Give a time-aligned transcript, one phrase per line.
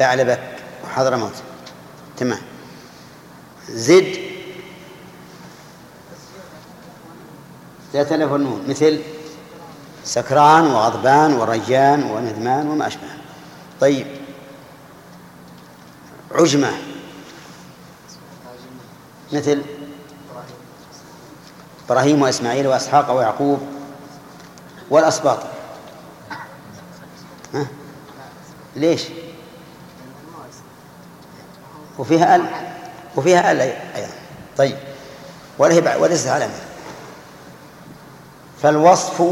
[0.00, 0.40] بعلبك
[0.84, 1.32] وحضرموت
[2.16, 2.40] تمام.
[3.68, 4.18] زد.
[7.92, 8.64] ذات ألف والنون.
[8.68, 9.00] مثل
[10.04, 13.08] سكران وغضبان وريان وندمان وما أشبه.
[13.80, 14.06] طيب.
[16.32, 16.72] عجمة.
[19.32, 19.62] مثل
[21.86, 23.60] إبراهيم وإسماعيل وإسحاق ويعقوب
[24.90, 25.38] والأسباط.
[27.54, 27.66] ها؟
[28.76, 29.02] ليش؟
[32.00, 32.46] وفيها ال
[33.16, 34.12] وفيها ال أيضا.
[34.56, 34.76] طيب.
[35.58, 36.60] وليس علامة.
[38.62, 39.22] فالوصف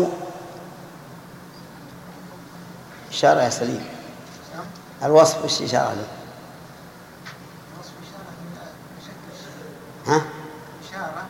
[3.10, 3.84] إشارة يا سليم.
[5.02, 6.06] الوصف وش إشارة له؟
[10.06, 10.22] ها؟
[10.88, 11.26] إشارة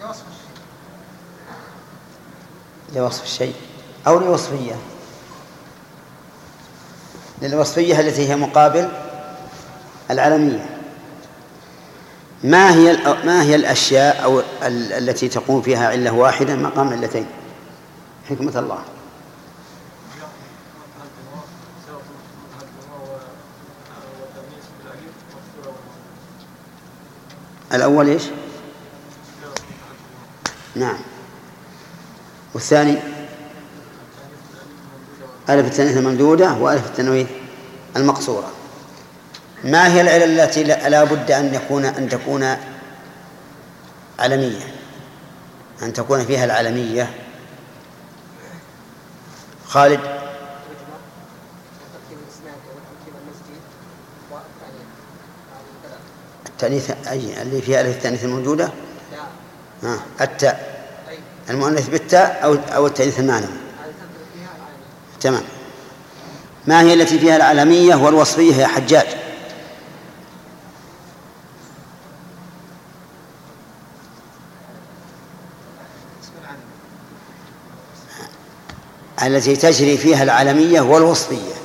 [0.00, 0.64] لوصف الشيء
[2.94, 3.54] لوصف الشيء
[4.06, 4.76] أو لوصفية.
[7.42, 9.09] للوصفية التي هي مقابل
[10.10, 10.80] العلمية
[12.44, 14.42] ما هي ما هي الأشياء أو
[14.98, 17.26] التي تقوم فيها علة واحدة مقام علتين؟
[18.30, 18.78] حكمة الله.
[27.74, 28.22] الأول إيش؟
[30.74, 30.98] نعم.
[32.54, 32.96] والثاني؟
[35.50, 37.26] ألف التأنيث الممدودة وألف التنويه
[37.96, 38.59] المقصورة.
[39.64, 42.56] ما هي العلل التي لا بد أن يكون أن تكون
[44.18, 44.74] علمية
[45.82, 47.10] أن تكون فيها العلمية
[49.66, 50.00] خالد؟
[56.46, 58.68] التأنيث أي اللي فيها التأنيث الموجودة؟
[60.20, 60.70] التاء.
[61.50, 63.48] المؤنث بالتاء أو أو التأنيث المعنوي.
[65.20, 65.42] تمام.
[66.66, 69.06] ما هي التي فيها العلمية والوصفية يا حجاج؟
[79.30, 81.60] التي تجري فيها العلمية والوصفية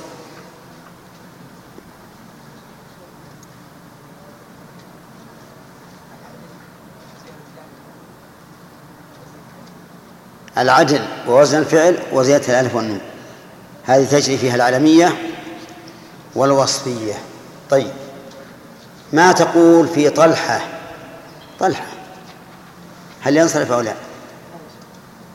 [10.58, 13.00] العدل ووزن الفعل وزيادة الألف والنون.
[13.84, 15.16] هذه تجري فيها العلمية
[16.34, 17.14] والوصفية
[17.70, 17.90] طيب
[19.12, 20.60] ما تقول في طلحة؟
[21.60, 21.86] طلحة.
[23.22, 23.94] هل ينصرف أو لا؟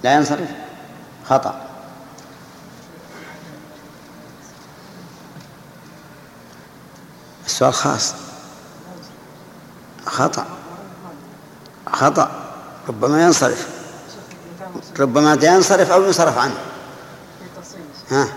[0.04, 0.50] لا ينصرف.
[1.30, 1.71] خطأ.
[7.62, 8.14] السؤال خاص.
[10.06, 10.46] خطأ.
[11.94, 12.32] خطأ.
[12.88, 13.68] ربما ينصرف.
[15.00, 16.58] ربما ينصرف أو ينصرف عنه.
[18.10, 18.28] ها.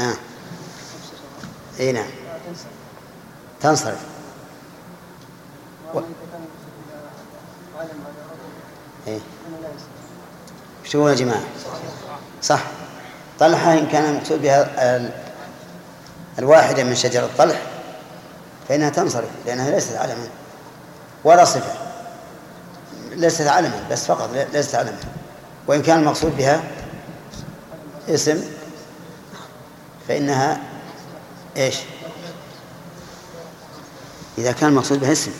[0.00, 0.14] ها.
[1.80, 2.10] إي نعم.
[3.60, 4.00] تنصرف.
[5.94, 6.00] و...
[9.06, 9.20] إيه؟
[10.84, 11.42] شو يا جماعة؟
[12.42, 12.83] صح.
[13.40, 15.10] طلحة إن كان المقصود بها
[16.38, 17.62] الواحدة من شجر الطلح
[18.68, 20.28] فإنها تنصرف لأنها ليست علما
[21.24, 21.72] ولا صفة
[23.16, 24.96] ليست علما بس فقط ليست علما.
[25.66, 26.62] وإن كان المقصود بها
[28.08, 28.44] اسم
[30.08, 30.60] فإنها
[31.56, 31.76] إيش؟
[34.38, 35.30] إذا كان المقصود بها اسم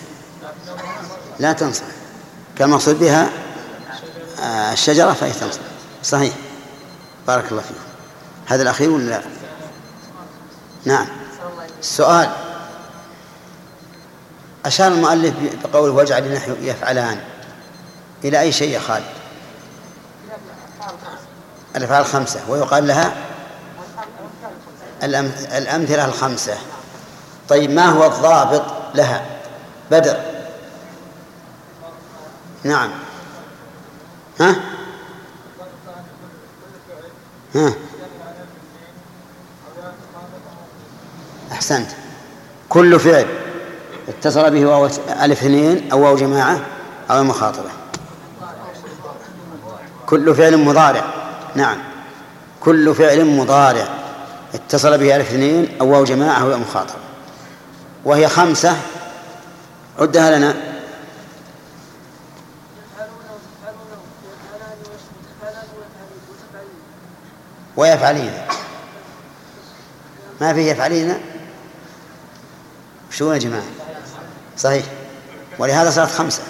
[1.40, 1.94] لا تنصرف.
[2.58, 3.30] كان المقصود بها
[4.42, 5.60] آه، الشجرة فهي تنصرف.
[6.02, 6.32] صحيح.
[7.26, 7.80] بارك الله فيكم.
[8.46, 9.22] هذا الأخير ولا لا؟
[10.84, 11.06] نعم.
[11.80, 12.30] السؤال
[14.66, 17.20] أشار المؤلف بقوله واجعل يفعلان.
[18.24, 19.04] إلى أي شيء يا خالد؟
[21.76, 22.40] الأفعال الخمسة.
[22.48, 23.12] ويقال لها
[25.58, 26.58] الأمثلة الخمسة.
[27.48, 28.64] طيب ما هو الضابط
[28.94, 29.26] لها؟
[29.90, 30.16] بدر.
[32.64, 32.90] نعم.
[34.40, 34.56] ها؟
[37.54, 37.72] ها.
[41.52, 41.90] أحسنت.
[42.68, 43.26] كل فعل
[44.08, 44.86] اتصل به واو
[45.22, 46.60] ألف اثنين أو واو جماعة
[47.10, 47.70] أو المخاطبة
[50.06, 51.04] كل فعل مضارع.
[51.54, 51.78] نعم.
[52.60, 53.88] كل فعل مضارع.
[54.54, 56.98] اتصل به ألف اثنين أو واو جماعة أو مخاطبة.
[58.04, 58.76] وهي خمسة.
[60.00, 60.73] عدها لنا.
[67.76, 68.32] ويفعلين
[70.40, 71.14] ما فيه يفعلين
[73.10, 73.64] شو يا جماعة؟
[74.58, 74.84] صحيح.
[75.58, 76.42] ولهذا صارت خمسة.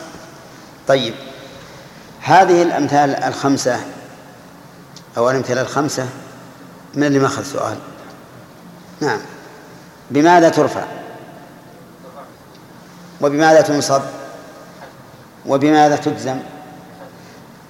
[0.89, 1.15] طيب.
[2.21, 3.81] هذه الأمثال الخمسة
[5.17, 6.09] أو الأمثلة الخمسة
[6.95, 7.79] من اللي ما أخذ سؤال.
[9.01, 9.21] نعم.
[10.11, 10.85] بماذا ترفع؟
[13.21, 14.03] وبماذا تنصب؟
[15.47, 16.39] وبماذا تجزم؟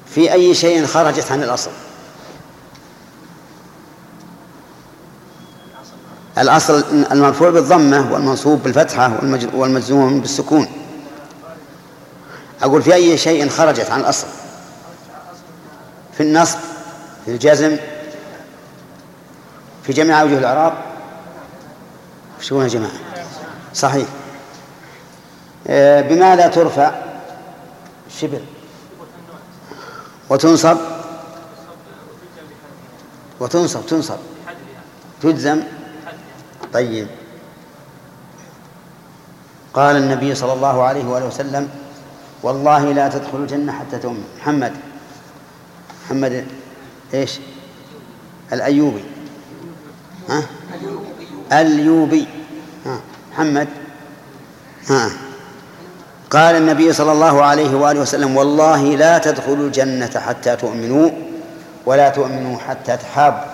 [0.07, 1.71] في أي شيء خرجت عن الأصل؟
[6.39, 9.13] الأصل المرفوع بالضمة والمنصوب بالفتحة
[9.55, 10.69] والمجزوم بالسكون.
[12.63, 14.27] أقول في أي شيء خرجت عن الأصل.
[16.17, 16.59] في النصب
[17.25, 17.77] في الجزم
[19.83, 20.73] في جميع أوجه الإعراب.
[22.41, 22.93] شو يا جماعة.
[23.75, 24.07] صحيح.
[25.67, 26.95] آه، بماذا ترفع؟
[28.21, 28.41] شبر.
[30.31, 30.77] وتنصب.
[33.41, 34.19] وتنصب تنصب.
[35.23, 35.63] تجزم.
[36.75, 37.07] طيب.
[39.75, 41.69] قال النبي صلى الله عليه وآله وسلم
[42.43, 44.25] والله لا تدخل الجنة حتى تؤمن.
[44.41, 44.73] محمد.
[46.07, 46.47] محمد
[47.15, 47.41] إيش؟
[48.53, 49.05] الأيوبي.
[50.29, 50.43] ها؟
[51.53, 52.27] اليوبي.
[52.87, 53.01] ها.
[53.33, 53.69] محمد.
[54.91, 55.11] ها.
[56.31, 61.11] قال النبي صلى الله عليه وآله وسلم والله لا تدخلوا الجنة حتى تؤمنوا
[61.87, 63.54] ولا تؤمنوا حتى تحابوا.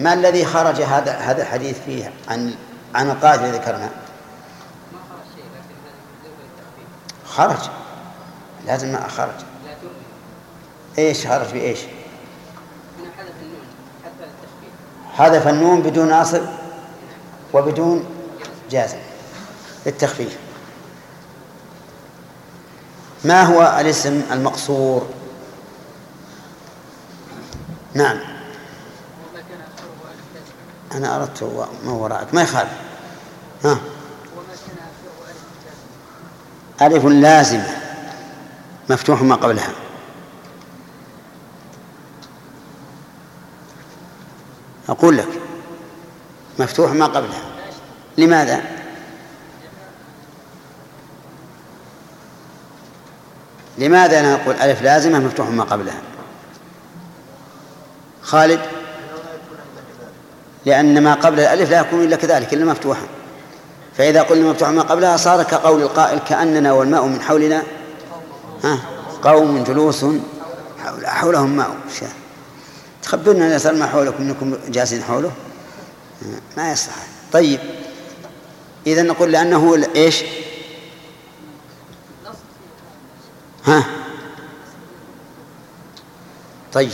[0.00, 2.54] ما الذي خرج هذا هذا الحديث فيه عن
[2.94, 3.90] عن القاعدة الذي ذكرنا؟
[7.26, 7.58] خرج.
[8.66, 9.34] لازم ما خرج.
[10.98, 11.78] إيش خرج بإيش؟
[15.14, 16.42] حذف النون بدون ناصب
[17.52, 18.04] وبدون
[18.70, 18.98] جازم.
[19.86, 20.38] للتخفيف.
[23.24, 25.06] ما هو الاسم المقصور؟
[27.94, 28.29] نعم.
[30.92, 32.34] أنا أردت ما وراءك.
[32.34, 32.70] ما يخالف.
[33.64, 33.78] ها؟
[36.82, 37.76] ألف لازمة
[38.90, 39.72] مفتوح ما قبلها.
[44.88, 45.28] أقول لك.
[46.58, 47.42] مفتوح ما قبلها.
[48.18, 48.62] لماذا؟
[53.78, 56.02] لماذا نقول ألف لازمة مفتوح ما قبلها؟
[58.22, 58.79] خالد؟
[60.66, 63.06] لأن ما قبل الألف لا يكون إلا كذلك إلا مفتوحا.
[63.96, 67.62] فإذا قلنا مفتوحا ما قبلها صار كقول القائل كأننا والماء من حولنا
[68.64, 68.78] ها
[69.22, 70.04] قوم جلوس
[70.84, 71.76] حول حولهم ماء.
[73.02, 75.32] تخبرنا يصير ما حولكم إنكم جالسين حوله؟
[76.56, 76.94] ما يصلح.
[77.32, 77.60] طيب.
[78.86, 80.24] إذا نقول لأنه إيش؟
[83.64, 83.84] ها؟
[86.72, 86.90] طيب.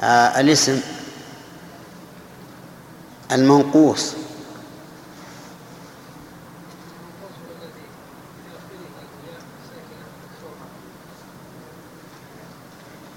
[0.00, 0.80] آه الاسم
[3.32, 4.14] المنقوص.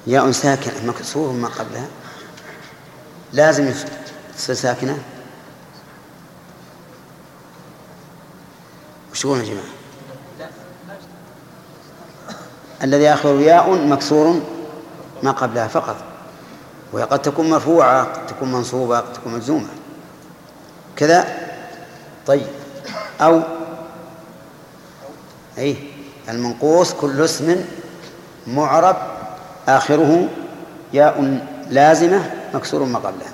[0.08, 1.88] ياء ساكنة مكسور ما قبلها.
[3.34, 3.74] لازم
[4.38, 5.00] تصير ساكنة.
[9.12, 9.64] وش يا جماعة.
[12.84, 14.42] الذي آخر ياء مكسور
[15.24, 16.09] ما قبلها فقط.
[16.94, 19.68] وهي قد تكون مرفوعة قد تكون منصوبة قد تكون مجزومة
[20.96, 21.38] كذا؟
[22.28, 22.48] طيب.
[23.22, 23.42] أو
[25.58, 25.78] أي
[26.30, 27.66] المنقوص كل اسم
[28.48, 28.98] معرب
[29.68, 30.30] آخره
[30.94, 33.34] ياء لازمة مكسور ما قبلها.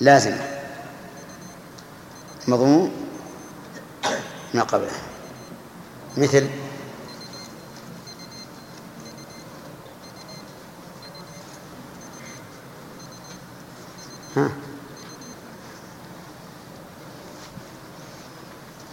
[0.00, 0.40] لازمة.
[2.48, 2.92] مضموم
[4.54, 5.00] ما قبلها.
[6.16, 6.48] مثل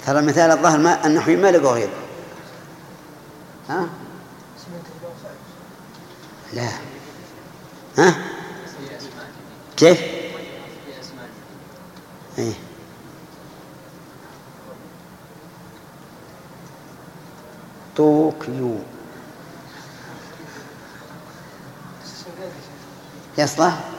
[0.05, 1.93] ترى مثال الظهر ما النحوي ما لقوا غيره
[3.69, 3.89] ها؟
[6.53, 6.69] لا.
[7.97, 8.15] ها؟
[9.77, 10.01] كيف؟
[12.37, 12.53] إيه.
[17.95, 18.77] طوكيو.
[23.37, 23.94] يصلح؟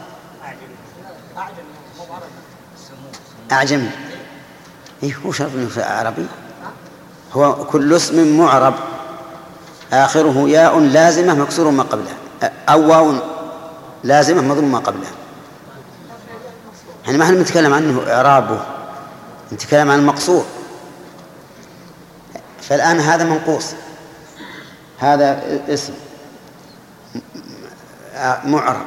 [3.53, 3.91] أعجمي.
[5.03, 6.27] إيه هو شرط في عربي.
[7.33, 8.75] هو كل اسم معرب.
[9.93, 12.17] آخره ياء لازمة مكسور ما قبلها
[12.69, 13.15] أو واو
[14.05, 15.11] لازمة مضموم ما قبلها
[17.05, 18.61] يعني ما إحنا نتكلم عنه إعرابه.
[19.53, 20.45] نتكلم عن المقصور.
[22.63, 23.75] فالآن هذا منقوص.
[24.99, 25.93] هذا اسم.
[28.45, 28.85] معرب.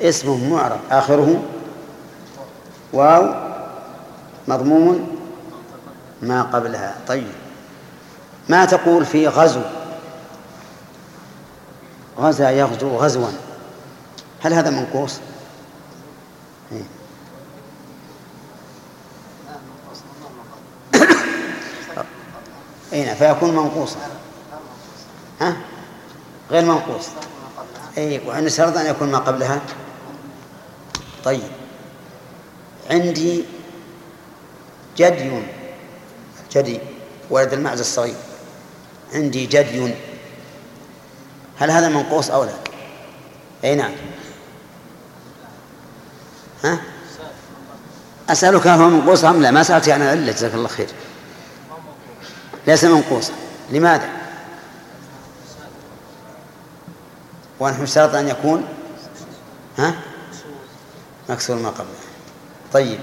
[0.00, 0.80] اسمه معرب.
[0.90, 1.42] آخره
[2.92, 3.34] واو
[4.48, 5.18] مضموم
[6.22, 6.96] ما قبلها.
[7.08, 7.32] طيب.
[8.48, 9.62] ما تقول في غزو؟
[12.18, 13.28] غزا يغزو غزوا.
[14.40, 15.20] هل هذا منقوص؟
[16.72, 16.82] إيه.
[22.92, 23.98] اي نعم فيكون منقوصا.
[25.40, 25.56] ها؟
[26.50, 27.06] غير منقوص.
[27.98, 29.60] اي وإن شرط أن يكون ما قبلها.
[31.24, 31.59] طيب.
[32.90, 33.44] عندي
[34.96, 35.42] جدي.
[36.52, 36.80] جدي
[37.30, 38.14] ولد المعز الصغير.
[39.14, 39.94] عندي جدي.
[41.58, 42.52] هل هذا منقوص أو لا؟
[43.64, 43.92] أي نعم.
[46.64, 46.80] ها؟
[48.28, 50.88] أسألك هل هو منقوص أم لا؟ ما سألت عن العلة جزاك الله خير.
[52.66, 53.32] ليس منقوصا.
[53.70, 54.08] لماذا؟
[57.60, 58.64] ونحن اشترط أن يكون
[59.78, 59.94] ها؟
[61.28, 61.99] مكسور ما قبله.
[62.72, 63.00] طيب.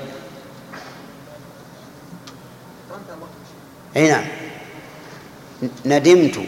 [3.95, 4.25] أي نعم.
[5.85, 6.39] ندمت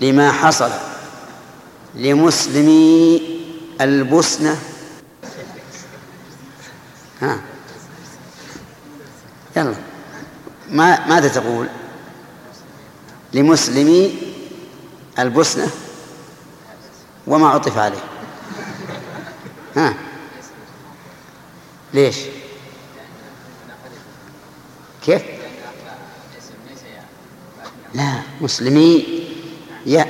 [0.00, 0.70] لما حصل
[1.94, 3.22] لمسلمي
[3.80, 4.60] البوسنة.
[7.22, 7.40] ها.
[9.56, 9.74] يلا.
[10.70, 11.68] ما ماذا تقول؟
[13.32, 14.18] لمسلمي
[15.18, 15.70] البوسنة.
[17.26, 18.04] وما عطف عليه.
[19.76, 20.05] ها.
[21.94, 22.16] ليش؟
[25.04, 25.22] كيف؟
[27.94, 29.06] لا مسلمي
[29.86, 30.06] يا.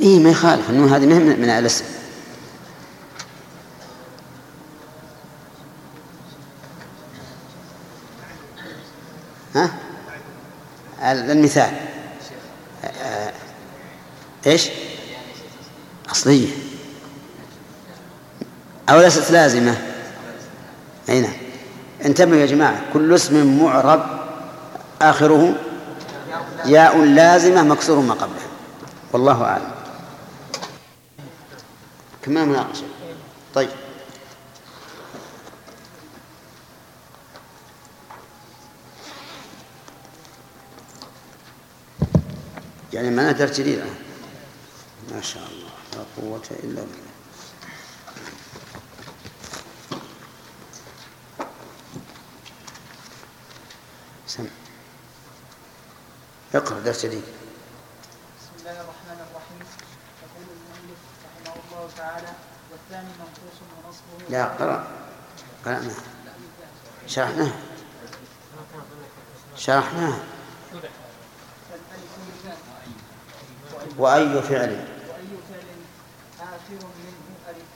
[0.00, 1.84] إيه ما يخالف أنه هذه من من الاسم
[9.54, 9.70] ها؟
[11.02, 11.76] المثال.
[12.84, 13.32] آه،
[14.46, 14.68] إيش؟
[16.10, 16.48] أصلية.
[18.88, 19.91] أو ليست لازمة.
[22.12, 24.06] انتبهوا يا جماعة كل اسم معرب
[25.02, 25.54] آخره
[26.64, 28.46] ياء لازمة مكسور ما قبله
[29.12, 29.70] والله أعلم.
[32.22, 32.84] كما مناقشة.
[33.54, 33.68] طيب.
[42.92, 43.80] يعني ما درس جديد
[45.14, 47.11] ما شاء الله لا قوة إلا بالله.
[56.82, 57.22] درس جديد.
[58.38, 59.60] بسم الله الرحمن الرحيم.
[60.22, 62.32] يقول المؤلف رحمه الله تعالى
[62.70, 64.86] والثاني منقوص ونصبه لا قرأ.
[65.64, 65.94] قرأنا.
[67.06, 67.52] شرحناه.
[69.56, 70.16] شرحناه.
[73.98, 74.72] وأي فعل؟
[75.08, 75.68] وأي فعل
[76.40, 77.70] آخر منه ألف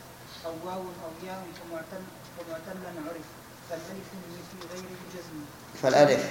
[0.46, 2.02] أو واو أو ياء فمعتل
[2.38, 3.28] فمعتلا عرف.
[3.70, 5.38] فالألف مثل غير الجزم.
[5.82, 6.22] فالألف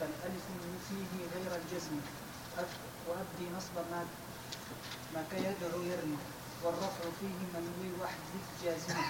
[0.00, 0.44] فالألف
[0.88, 1.96] فيه غير الجزم
[3.08, 4.06] وأبدي نصب ما
[5.14, 6.16] ما كيدعو يرمي
[6.78, 8.14] والرفع فيه منوي وحد
[8.64, 9.04] جازمة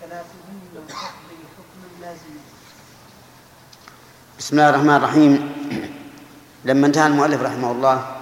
[0.00, 2.40] ثلاثهن تقضي حكما لازما
[4.38, 5.52] بسم الله الرحمن الرحيم.
[6.64, 8.16] لما انتهى المؤلف رحمه الله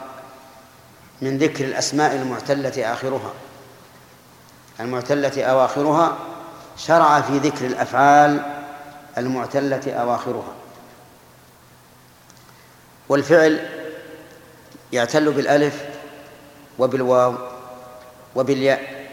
[1.23, 3.33] من ذكر الأسماء المعتلة آخرها.
[4.81, 6.19] المعتلة أواخرها
[6.77, 8.63] شرع في ذكر الأفعال
[9.19, 10.55] المعتلة أواخرها.
[13.09, 13.69] والفعل
[14.93, 15.85] يعتل بالألف
[16.79, 17.56] وبالواو
[18.37, 19.07] وبالياء.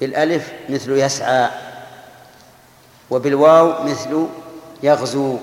[0.00, 1.48] بالألف مثل يسعى
[3.10, 4.26] وبالواو مثل
[4.82, 5.38] يغزو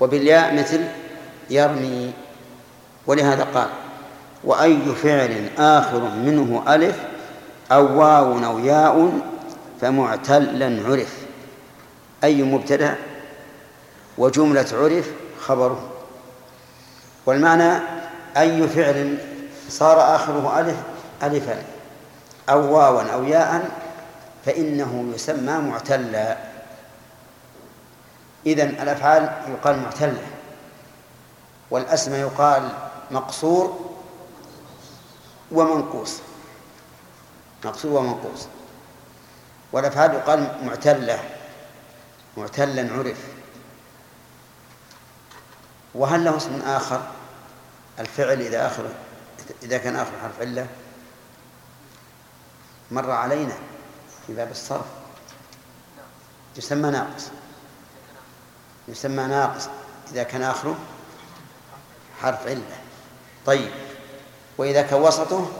[0.00, 0.84] وبالياء مثل
[1.50, 2.12] يرمي.
[3.06, 3.68] ولهذا قال
[4.44, 6.98] وأي فعل آخر منه ألف
[7.72, 9.20] أو واو أو ياء
[9.80, 11.14] فمعتلا عرف.
[12.24, 12.96] أي مبتدأ؟
[14.18, 15.90] وجملة عرف خبره.
[17.26, 17.82] والمعنى
[18.36, 19.18] أي فعل
[19.68, 20.76] صار آخره ألف
[21.22, 21.62] ألفا
[22.48, 23.70] أو واوا أو ياء
[24.44, 26.36] فإنه يسمى معتلا.
[28.46, 30.26] إذن الأفعال يقال معتلة
[31.70, 32.68] والأسماء يقال
[33.10, 33.90] مقصور
[35.52, 36.20] ومنقوص.
[37.64, 38.46] مقصور ومنقوص.
[39.72, 41.18] والأفعال يقال معتلة
[42.36, 43.18] معتلا عرف.
[45.94, 47.02] وهل له اسم آخر؟
[47.98, 48.84] الفعل إذا آخر
[49.62, 50.66] إذا كان آخر حرف علة؟
[52.90, 53.54] مر علينا
[54.26, 54.86] في باب الصرف.
[56.56, 57.28] يسمى ناقص.
[58.88, 59.68] يسمى ناقص.
[60.12, 60.78] إذا كان آخره
[62.20, 62.78] حرف علة.
[63.46, 63.70] طيب.
[64.58, 65.50] وإذا كان وسطه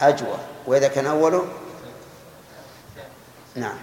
[0.00, 0.38] أجوى.
[0.66, 1.48] وإذا كان أوله
[3.54, 3.76] نعم.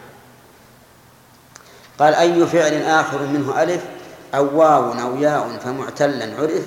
[2.00, 3.86] قال أي فعل آخر منه ألف؟
[4.36, 6.66] أو واو أو ياء فمعتلا عرف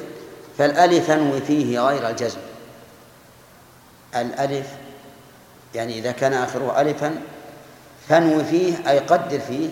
[0.58, 2.40] فالألف أنوي فيه غير الجزم.
[4.14, 4.81] الألف
[5.74, 7.20] يعني إذا كان آخره ألفا
[8.08, 9.68] فانوي فيه أي قدر فيه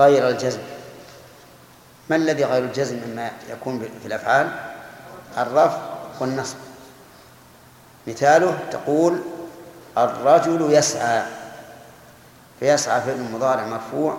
[0.00, 0.60] غير الجزم.
[2.10, 4.48] ما الذي غير الجزم مما يكون في الأفعال؟
[5.38, 5.78] الرفع
[6.20, 6.56] والنصب.
[8.06, 9.20] مثاله تقول
[9.98, 11.22] الرجل يسعى
[12.60, 14.18] فيسعى فعل مضارع مرفوع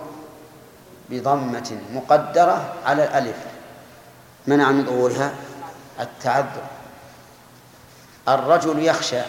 [1.09, 3.35] بضمة مقدرة على الألف
[4.47, 5.33] منع من ظهورها
[5.99, 6.63] التعذر.
[8.27, 9.21] الرجل يخشى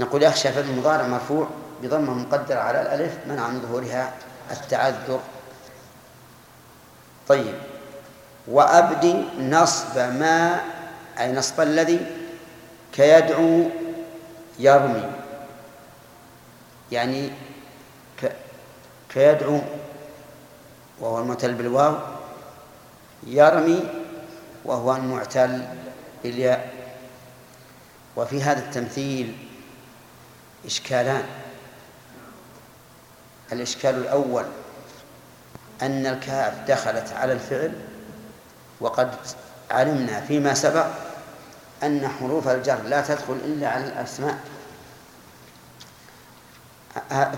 [0.00, 1.48] نقول يخشى فعل مضارع مرفوع
[1.82, 4.12] بضمة مقدرة على الألف منع من ظهورها
[4.50, 5.20] التعذر.
[7.28, 7.54] طيب.
[8.48, 10.60] وأبدي نصب ما
[11.18, 12.06] أي نصب الذي
[12.92, 13.70] كيدعو
[14.58, 15.10] يرمي.
[16.92, 17.30] يعني
[19.08, 19.60] كيدعو
[21.00, 21.98] وهو المعتل بالواو
[23.26, 23.84] يرمي
[24.64, 25.64] وهو المعتل
[26.22, 26.72] بالياء.
[28.16, 29.41] وفي هذا التمثيل
[30.66, 31.24] إشكالان
[33.52, 34.44] الإشكال الأول
[35.82, 37.72] أن الكاف دخلت على الفعل
[38.80, 39.14] وقد
[39.70, 40.86] علمنا فيما سبق
[41.82, 44.38] أن حروف الجر لا تدخل إلا على الأسماء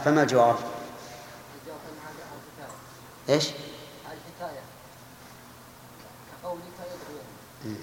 [0.05, 0.57] فما الجواب؟
[3.29, 4.61] إيش؟ الحكاية
[6.43, 6.63] كقولك
[7.65, 7.79] يدعو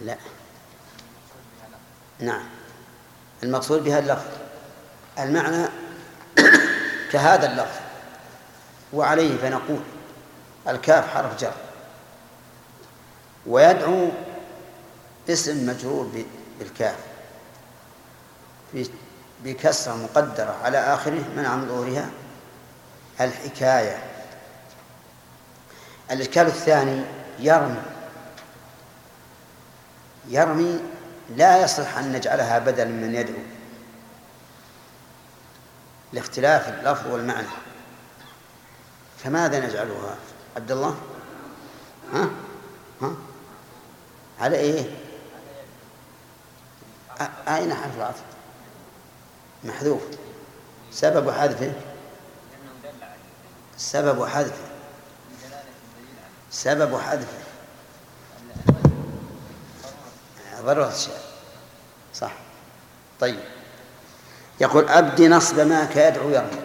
[0.00, 0.16] لا
[2.18, 2.59] نعم
[3.42, 4.30] المقصود بها اللفظ.
[5.18, 5.68] المعنى
[7.12, 7.80] كهذا اللفظ.
[8.92, 9.80] وعليه فنقول
[10.68, 11.52] الكاف حرف جر.
[13.46, 14.08] ويدعو
[15.28, 16.24] اسم مجرور
[16.58, 16.96] بالكاف.
[19.44, 22.10] بكسرة مقدرة على آخره منع من ظهورها
[23.20, 24.02] الحكاية.
[26.10, 27.04] الإشكال الثاني
[27.38, 27.82] يرمي.
[30.28, 30.80] يرمي
[31.36, 33.42] لا يصلح أن نجعلها بدلا من يدعو.
[36.12, 37.46] لاختلاف اللفظ والمعنى.
[39.24, 40.16] فماذا نجعلها؟
[40.56, 40.96] عبد الله؟
[42.12, 42.30] ها؟
[43.02, 43.12] ها؟
[44.40, 44.84] على إيه؟
[47.48, 48.22] أين حرف العطف؟
[49.64, 50.02] محذوف.
[50.92, 51.72] سبب حذفه
[53.76, 54.64] سبب حذفه
[56.50, 57.39] سبب حذفه
[60.60, 61.20] ضرورة الشعر
[62.14, 62.32] صح.
[63.20, 63.40] طيب.
[64.60, 66.62] يقول أبدي نصب ما كيدعو يرمي.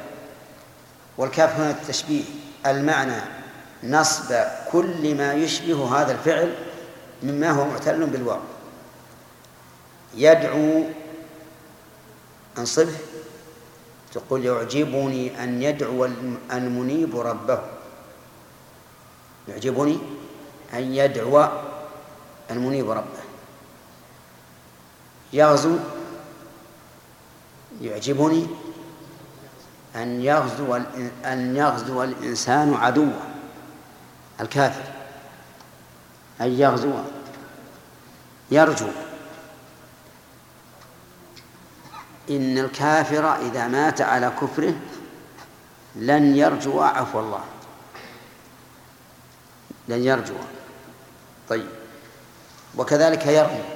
[1.18, 2.24] والكاف هنا التشبيه.
[2.66, 3.22] المعنى
[3.84, 4.36] نصب
[4.72, 6.56] كل ما يشبه هذا الفعل
[7.24, 8.40] مما هو معتل بالواو.
[10.16, 10.84] يدعو
[12.58, 12.98] أنصبه.
[14.14, 16.06] تقول يعجبني أن يدعو
[16.52, 17.60] المنيب ربه.
[19.48, 20.00] يعجبني
[20.74, 21.48] أن يدعو
[22.52, 23.25] المنيب ربه.
[25.36, 25.78] يغزو
[27.82, 28.48] يعجبني
[29.96, 30.76] أن يغزو
[31.26, 33.20] أن يغزو الإنسان عدوه
[34.42, 34.84] الكافر.
[36.42, 36.94] أن يغزو
[38.52, 38.88] يرجو.
[42.30, 44.76] إن الكافر إذا مات على كفره
[45.96, 46.82] لن يرجو.
[46.82, 47.44] عفو الله.
[49.88, 50.36] لن يرجو.
[51.50, 51.68] طيب.
[52.78, 53.75] وكذلك يرمي.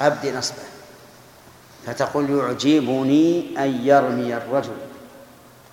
[0.00, 0.62] أبدي نصبه.
[1.86, 4.76] فتقول يعجبني أن يرمي الرجل.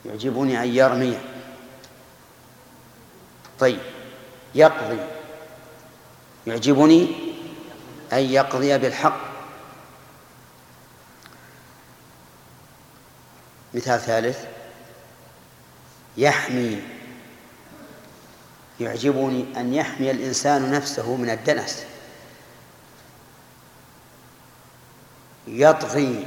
[0.05, 1.17] يعجبني أن يرمي.
[3.59, 3.79] طيب
[4.55, 4.99] يقضي.
[6.47, 7.07] يعجبني
[8.13, 9.19] أن يقضي بالحق.
[13.73, 14.45] مثال ثالث
[16.17, 16.81] يحمي.
[18.79, 21.86] يعجبني أن يحمي الإنسان نفسه من الدنس.
[25.47, 26.25] يطغي.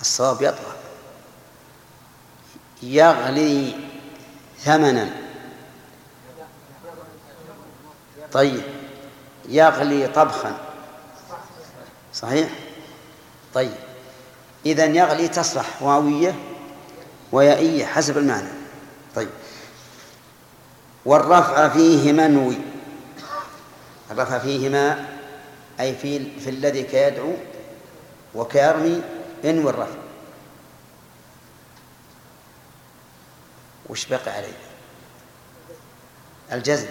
[0.00, 0.74] الصواب يطغى.
[2.82, 3.74] يغلي
[4.58, 5.10] ثمنا.
[8.32, 8.62] طيب.
[9.48, 10.58] يغلي طبخا.
[12.14, 12.50] صحيح؟
[13.54, 13.74] طيب.
[14.66, 16.34] إذا يغلي تصلح واوية
[17.32, 18.48] ويائية حسب المعنى.
[19.14, 19.30] طيب.
[21.04, 22.73] والرفع فيه منوي
[24.14, 25.06] الرفع فيهما
[25.80, 27.32] أي في في الذي كيدعو
[28.34, 29.02] وكيرمي
[29.44, 29.98] انوي الرفع
[33.88, 34.52] وش بقي عليه؟
[36.52, 36.88] الجزم.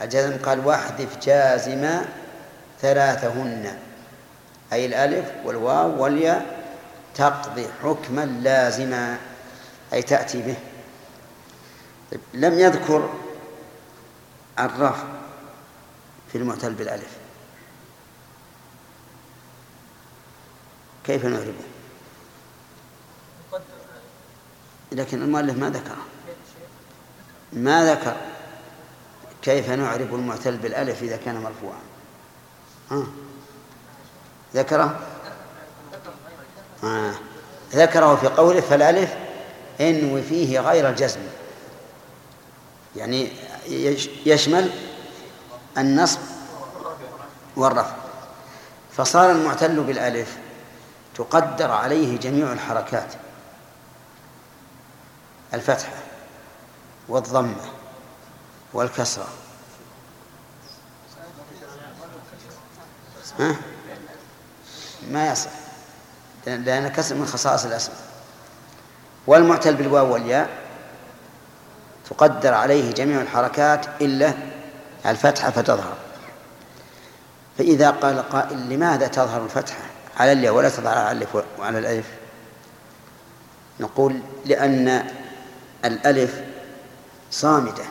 [0.00, 2.08] الجزم قال واحذف جازما
[2.80, 3.78] ثلاثهن.
[4.72, 6.64] أي الألف والواو والياء
[7.14, 9.18] تقضي حكما لازما.
[9.92, 10.56] أي تأتي به.
[12.10, 13.14] طيب، لم يذكر
[14.58, 15.04] الرفع.
[16.32, 17.16] في المعتل بالألف.
[21.04, 21.52] كيف نعربه
[24.92, 25.96] لكن المؤلف ما ذكر
[27.52, 28.16] ما ذكر
[29.42, 31.80] كيف نعرب المعتل بالألف إذا كان مرفوعا.
[32.90, 33.06] ها؟
[34.54, 35.00] ذكره؟
[36.84, 37.14] آه.
[37.72, 39.14] ذكره في قوله فالألف
[39.80, 41.20] انوي فيه غير الجزم.
[42.96, 43.28] يعني
[44.26, 44.70] يشمل
[45.78, 46.20] النصب
[47.56, 47.94] والرفع.
[48.96, 50.36] فصار المعتل بالألف
[51.14, 53.14] تقدر عليه جميع الحركات.
[55.54, 55.92] الفتحة
[57.08, 57.64] والضمة
[58.72, 59.28] والكسرة.
[63.38, 63.56] ها؟
[65.10, 65.50] ما يصح
[66.46, 67.98] لأن كسر من خصائص الأسماء.
[69.26, 70.48] والمعتل بالواو والياء
[72.10, 74.34] تقدر عليه جميع الحركات إلا
[75.10, 75.96] الفتحة فتظهر.
[77.58, 79.82] فإذا قال قائل لماذا تظهر الفتحة؟
[80.16, 82.06] على الياء ولا تظهر على الألف وعلى الألف.
[83.80, 85.10] نقول لأن
[85.84, 86.40] الألف
[87.30, 87.84] صامتة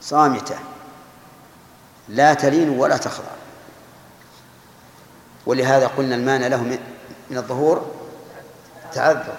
[0.00, 0.56] صامتة.
[2.08, 3.34] لا تلين ولا تخضع.
[5.46, 6.62] ولهذا قلنا المانع له
[7.30, 7.94] من الظهور
[8.92, 9.34] تعذر.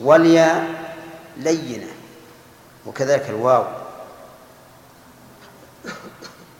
[0.00, 0.66] والياء
[1.36, 1.86] لينة
[2.86, 3.85] وكذلك الواو.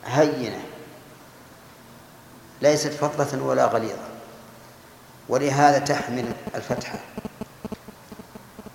[0.05, 0.61] هينة.
[2.61, 4.07] ليست فضة ولا غليظة.
[5.29, 6.99] ولهذا تحمل الفتحة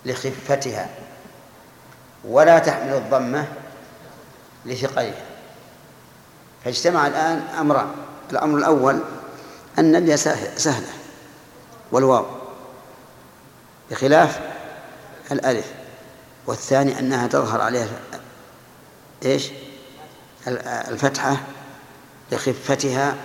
[0.05, 0.89] لخفتها.
[2.25, 3.49] ولا تحمل الضمة
[4.67, 5.25] لثقلها.
[6.65, 7.91] فاجتمع الآن أمران
[8.31, 9.01] الأمر الأول
[9.79, 10.17] أن الياء
[10.57, 10.93] سهلة.
[11.93, 12.27] والواو.
[13.91, 14.41] بخلاف
[15.33, 15.73] الألف.
[16.47, 18.01] والثاني أنها تظهر عليها
[19.25, 19.51] إيش؟
[20.49, 21.37] الفتحة
[22.33, 23.17] لخفتها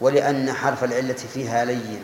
[0.00, 2.02] ولأن حرف العلة فيها لين.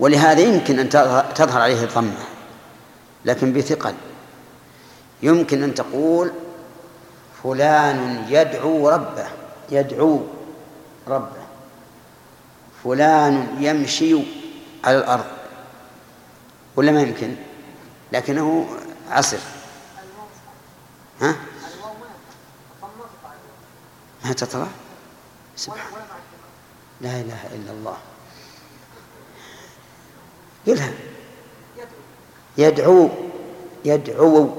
[0.00, 0.88] ولهذا يمكن أن
[1.34, 2.24] تظهر عليه الضمة
[3.24, 3.94] لكن بثقل.
[5.22, 6.32] يمكن أن تقول
[7.42, 9.26] فلان يدعو ربه
[9.70, 10.22] يدعو
[11.08, 11.42] ربه.
[12.84, 14.22] فلان يمشي
[14.84, 15.24] على الأرض.
[16.76, 17.34] ولا ما يمكن؟
[18.12, 18.68] لكنه
[19.10, 19.38] عصر.
[21.20, 21.34] ها؟
[24.24, 24.66] ما تطلع؟
[25.56, 25.92] سبحان
[27.00, 27.96] لا إله إلا الله.
[30.66, 30.92] قلها
[32.58, 33.08] يدعو.
[33.84, 34.56] يدعو.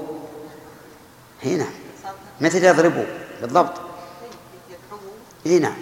[1.44, 1.66] هنا
[2.40, 3.04] مثل يضربوا
[3.40, 3.80] بالضبط.
[5.46, 5.76] إي نعم.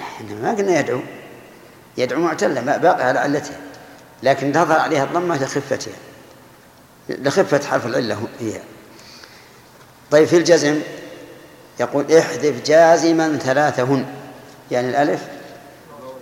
[0.00, 1.00] إحنا ما قلنا يدعو.
[1.96, 3.60] يدعو معتلة باقي على علتها
[4.22, 5.94] لكن تظهر عليها الضمة لخفتها
[7.08, 8.60] لخفة حرف العلة هي.
[10.14, 10.80] طيب في الجزم؟
[11.80, 14.06] يقول احذف جازما ثلاثهن.
[14.70, 15.28] يعني الألف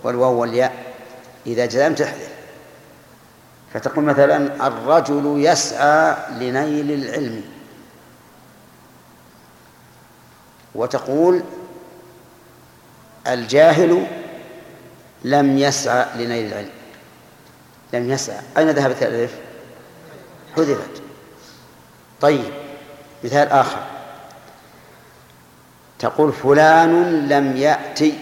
[0.03, 0.93] والواو والياء.
[1.47, 2.29] إذا جزمت احذف.
[3.73, 7.43] فتقول مثلا الرجل يسعى لنيل العلم.
[10.75, 11.43] وتقول
[13.27, 14.07] الجاهل
[15.23, 16.69] لم يسعى لنيل العلم.
[17.93, 18.39] لم يسعى.
[18.57, 19.35] أين ذهبت الألف؟
[20.55, 21.01] حذفت.
[22.21, 22.62] طيب.
[23.23, 23.83] مثال آخر.
[25.99, 28.19] تقول فلان لم يأتي.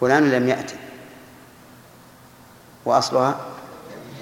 [0.00, 0.76] فلان لم يأتي.
[2.84, 3.40] وأصلها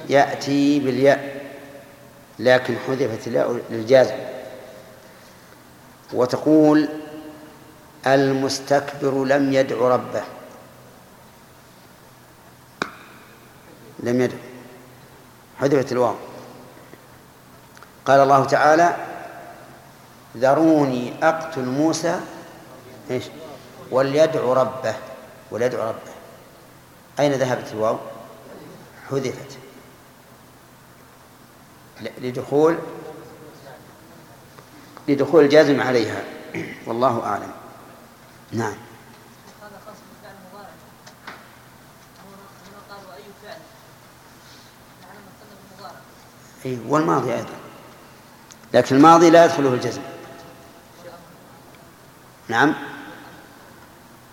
[0.09, 1.47] يأتي بالياء
[2.39, 4.17] لكن حذفت الياء للجازم.
[6.13, 6.89] وتقول
[8.07, 10.23] المستكبر لم يدع ربه.
[13.99, 14.37] لم يدع.
[15.61, 16.15] حذفت الواو.
[18.07, 18.97] قال الله تعالى
[20.37, 22.21] ذروني أقتل موسى
[23.11, 23.25] إيش؟
[23.91, 24.95] وليدعو ربه.
[25.51, 26.13] وليدعو ربه.
[27.21, 27.99] أين ذهبت الواو؟
[29.11, 29.59] حذفت.
[32.19, 32.79] لدخول
[35.09, 36.25] لدخول الجازم عليها.
[36.87, 37.53] والله أعلم.
[38.53, 38.75] نعم.
[46.65, 47.66] أي والماضي أيضا.
[48.75, 50.03] لكن الماضي لا يدخله الجزم.
[52.49, 52.75] نعم.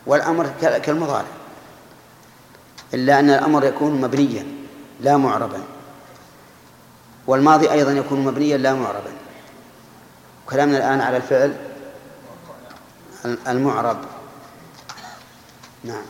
[0.06, 1.26] والأمر كالمضارع.
[2.94, 4.46] إلا أن الأمر يكون مبنيا
[5.00, 5.64] لا معربا.
[7.28, 9.12] والماضي أيضا يكون مبنيا لا معربا.
[10.46, 11.58] كلامنا الآن على الفعل
[13.48, 13.98] المعرب.
[15.84, 16.06] نعم.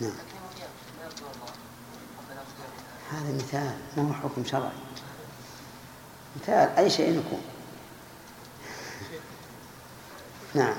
[0.00, 0.33] نعم.
[3.14, 4.70] هذا مثال ما هو حكم شرعي.
[6.36, 7.40] مثال أي شيء يكون.
[10.54, 10.74] نعم.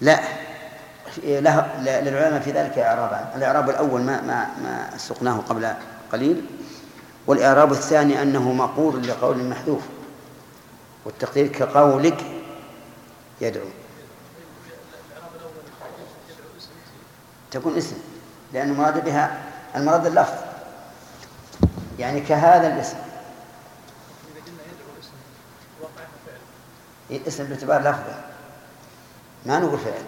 [0.00, 0.20] لا.
[1.24, 5.74] له للعلماء في ذلك إعرابان الإعراب الأول ما ما ما سقناه قبل
[6.12, 6.46] قليل.
[7.26, 9.82] والإعراب الثاني أنه مقول لقول محذوف.
[11.04, 12.24] والتقدير كقولك
[13.40, 13.66] يدعو.
[17.54, 17.96] تكون اسم
[18.52, 19.42] لأن المراد بها
[19.76, 20.34] المراد اللفظ.
[21.98, 22.96] يعني كهذا الاسم.
[27.10, 28.20] اسم باعتبار لفظه
[29.46, 30.02] ما نقول فعل.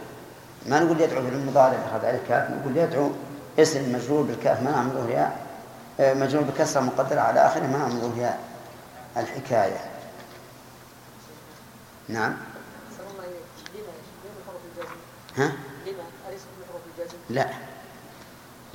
[0.66, 2.50] ما نقول يدعو في المضارع أخذ عليه الكاف.
[2.50, 3.10] نقول يدعو
[3.58, 5.36] اسم مجرور بالكاف منع من ظهرها
[6.00, 8.38] آه، مجرور بكسرة مقدرة على آخره منع من ظهرها
[9.16, 9.80] الحكاية.
[12.08, 12.36] نعم.
[15.36, 15.52] ها؟
[17.30, 17.48] لا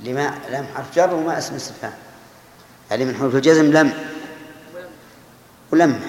[0.00, 1.94] لما لم حرف جر وما اسم استفهام
[2.90, 3.92] يعني من حروف الجزم لم
[5.70, 6.00] ولم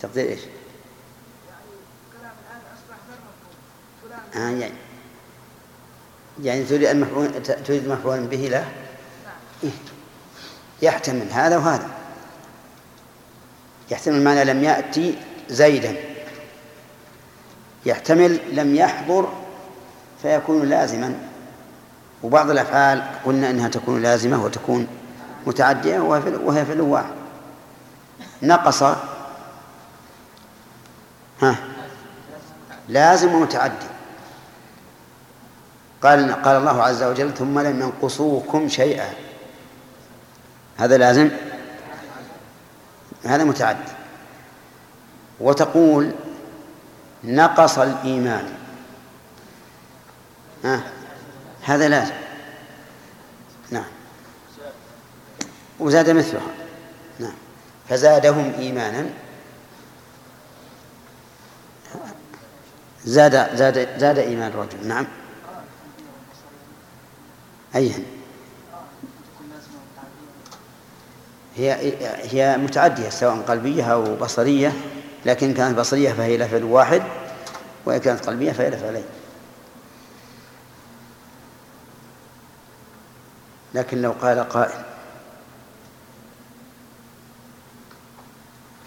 [0.00, 0.40] تقدير إيش؟
[4.34, 4.74] يعني آه يعني
[6.42, 8.72] يعني تريد المفعول تريد مفعول به له؟
[9.64, 9.70] إيه؟
[10.82, 11.93] يحتمل هذا وهذا
[13.90, 15.18] يحتمل معنى لم يأتي
[15.48, 15.96] زيدا.
[17.86, 19.28] يحتمل لم يحضر
[20.22, 21.14] فيكون لازما.
[22.22, 24.86] وبعض الأفعال قلنا أنها تكون لازمة وتكون
[25.46, 27.14] متعدية وهي في الواحد
[28.42, 28.82] نقص.
[31.42, 31.56] ها؟
[32.88, 33.86] لازم ومتعدي.
[36.02, 39.10] قال قال الله عز وجل ثم لم ينقصوكم شيئا.
[40.76, 41.30] هذا لازم؟
[43.26, 43.92] هذا متعدي
[45.40, 46.12] وتقول
[47.24, 48.48] نقص الإيمان.
[50.64, 50.82] ها؟
[51.62, 52.14] هذا لازم
[53.70, 53.84] نعم.
[55.80, 56.50] وزاد مثلها.
[57.20, 57.34] نعم.
[57.88, 59.06] فزادهم إيمانا.
[63.04, 64.88] زاد زاد زاد إيمان الرجل.
[64.88, 65.06] نعم.
[67.76, 67.98] أيها
[71.56, 71.92] هي
[72.32, 74.72] هي متعدية سواء قلبية أو بصرية
[75.26, 77.02] لكن كانت بصرية فهي لفعل واحد
[77.84, 79.04] وإن كانت قلبية فهي لفعلين
[83.74, 84.84] لكن لو قال قائل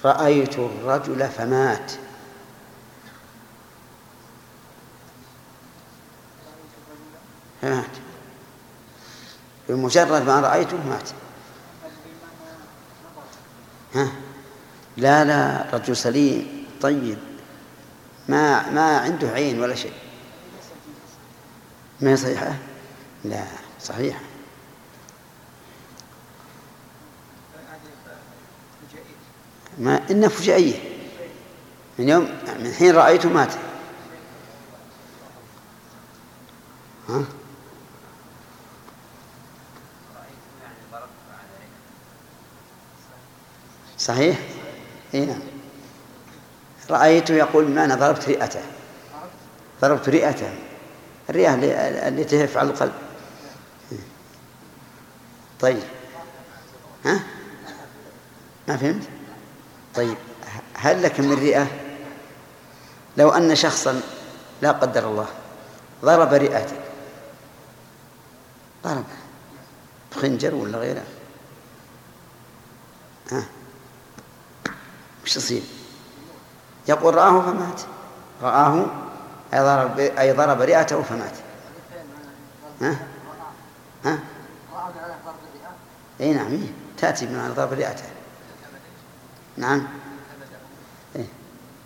[0.06, 1.92] رأيت الرجل فمات.
[7.62, 7.86] فمات.
[9.70, 11.10] بمجرد ما رأيته مات.
[13.96, 14.12] ها؟
[14.98, 17.18] لا لا رجل سليم طيب.
[18.30, 19.94] ما ما عنده عين ولا شيء.
[22.02, 22.56] ما هي صحيحة؟
[23.26, 23.44] لا
[23.82, 24.20] صحيحة.
[29.78, 30.80] ما إنها فجائية.
[32.00, 32.24] من يوم
[32.60, 33.54] من حين رأيته مات.
[37.10, 37.24] ها؟
[44.08, 44.40] صحيح؟
[45.14, 45.40] اي نعم
[46.90, 48.62] رأيته يقول بمعنى ضربت رئته.
[49.82, 50.54] ضربت رئته.
[51.30, 51.54] الرئة
[52.08, 52.94] التي تفعل القلب.
[55.60, 55.84] طيب.
[57.06, 57.20] ها؟
[58.68, 59.04] ما فهمت؟
[59.96, 60.18] طيب.
[60.74, 61.68] هل لك من رئة؟
[63.18, 64.02] لو أن شخصا
[64.62, 65.28] لا قدر الله
[66.02, 66.80] ضرب رئتك.
[68.84, 69.06] ضرب.
[70.12, 71.04] بخنجر ولا غيره.
[73.32, 73.57] ها؟
[75.28, 75.62] وش يصير؟
[76.88, 77.82] يقول رآه فمات.
[78.42, 78.86] رآه
[79.54, 81.34] أي ضرب أي ضرب رئته فمات.
[82.82, 82.98] ها؟
[84.06, 84.20] ها؟
[86.22, 86.60] إي نعم.
[86.98, 88.04] تأتي بمعنى ضرب رئته.
[89.58, 89.88] نعم.
[91.16, 91.26] إيه.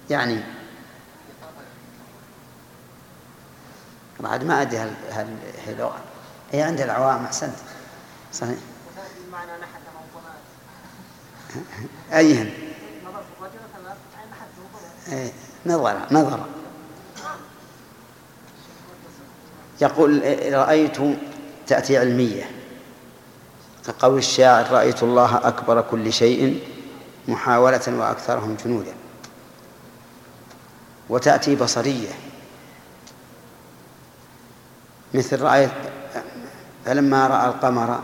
[0.09, 0.43] يعني
[4.19, 5.91] بعد ما أدري هل هل هي
[6.51, 7.55] هي عند العوام أحسنت.
[8.33, 8.59] صحيح.
[12.13, 12.70] أيهن.
[15.11, 15.31] إيه،
[15.65, 16.39] نظر نظر.
[19.81, 20.21] يقول
[20.53, 20.97] رأيت
[21.67, 22.51] تأتي علمية.
[23.87, 26.67] كقول الشاعر رأيت الله أكبر كل شيء
[27.27, 28.93] محاولة وأكثرهم جنودا.
[31.09, 32.11] وتأتي بصرية.
[35.13, 35.71] مثل رأيت
[36.85, 37.99] فلما رأى القمر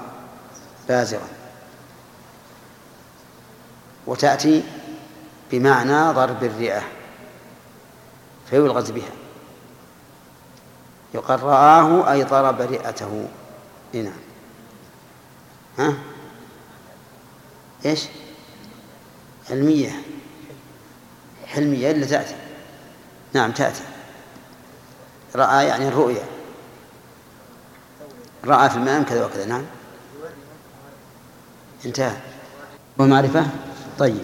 [0.89, 1.27] بازغا.
[4.07, 4.63] وتأتي
[5.51, 6.96] بمعنى ضرب الرئة.
[8.49, 9.11] فيلغز بها.
[11.13, 13.27] يقال رآه أي ضرب رئته.
[13.93, 14.13] نعم.
[15.79, 15.93] ها؟
[17.85, 18.05] إيش؟
[19.49, 20.01] علمية.
[21.47, 22.35] حلمية إلا تأتي؟
[23.33, 23.83] نعم تأتي.
[25.35, 26.23] رأى يعني الرؤيا
[28.45, 29.45] رأى في المنام كذا وكذا.
[29.45, 29.65] نعم.
[31.85, 32.17] انتهى.
[32.97, 33.47] والمعرفة؟
[33.99, 34.23] طيب.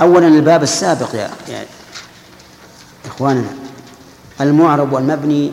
[0.00, 1.66] أولا الباب السابق يا, يا
[3.12, 3.54] إخواننا
[4.40, 5.52] المعرب والمبني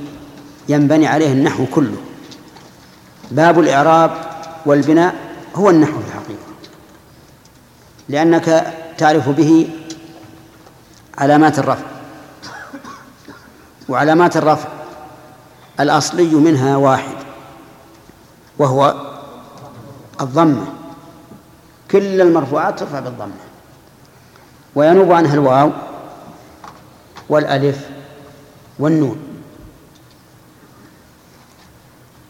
[0.69, 1.97] ينبني عليه النحو كله.
[3.31, 4.11] باب الإعراب
[4.65, 5.15] والبناء
[5.55, 6.49] هو النحو في الحقيقة.
[8.09, 9.69] لأنك تعرف به
[11.17, 11.85] علامات الرفع.
[13.89, 14.69] وعلامات الرفع
[15.79, 17.15] الأصلي منها واحد
[18.57, 18.95] وهو
[20.21, 20.65] الضمة.
[21.91, 23.31] كل المرفوعات ترفع بالضمة.
[24.75, 25.71] وينوب عنها الواو
[27.29, 27.89] والألف
[28.79, 29.19] والنون.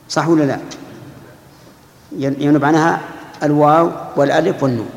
[0.09, 0.59] صح ولا لا؟
[2.17, 3.01] ينوب عنها
[3.43, 4.89] الواو والألف والنون.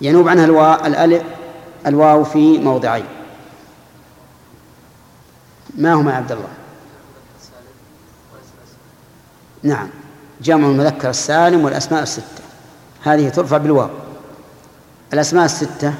[0.00, 1.22] ينوب عنها الواو الألف
[1.86, 3.04] الواو في موضعين.
[5.74, 6.48] ما هما يا عبد الله؟
[9.62, 9.88] نعم.
[10.40, 12.42] جمع المذكر السالم والأسماء الستة.
[13.02, 13.90] هذه ترفع بالواو.
[15.12, 15.94] الأسماء الستة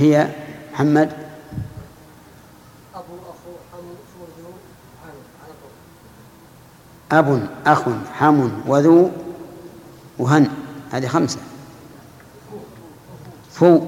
[0.00, 0.28] هي
[0.72, 1.12] محمد.
[2.94, 3.94] أبو أخو حمو
[4.40, 4.52] ذو
[7.12, 7.82] على أب أخ
[8.18, 9.10] حم وذو
[10.18, 10.48] وهن.
[10.90, 11.38] هذه خمسة.
[13.52, 13.80] فو.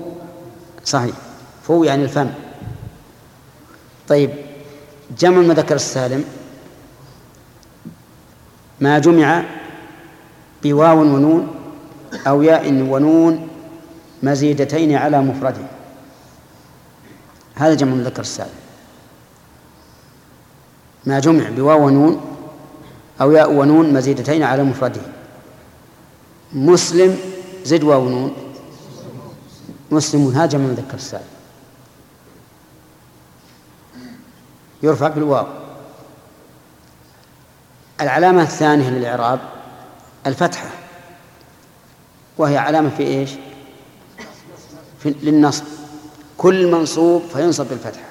[0.85, 1.17] صحيح.
[1.63, 2.31] فو يعني الفم.
[4.09, 4.31] طيب
[5.19, 6.25] جمع المذكر السالم.
[8.81, 9.45] ما جمع
[10.63, 11.55] بواو ونون
[12.27, 13.49] أو ياء ونون
[14.23, 15.82] مزيدتين على مفرده.
[17.55, 18.51] هذا جمع المذكر السالم
[21.07, 22.21] ما جمع بواو ونون
[23.21, 25.01] أو ياء ونون مزيدتين على مفرده.
[26.53, 27.19] مسلم
[27.65, 28.35] زد واو ونون.
[29.91, 31.25] مسلم هذا جمع المذكر السالم
[34.83, 35.47] يرفع بالواو.
[38.01, 39.41] العلامة الثانية للإعراب
[40.27, 40.71] الفتحة.
[42.39, 43.31] وهي علامة في إيش؟
[44.99, 45.65] في للنصب.
[46.43, 48.05] كل منصوب فينصب بالفتحة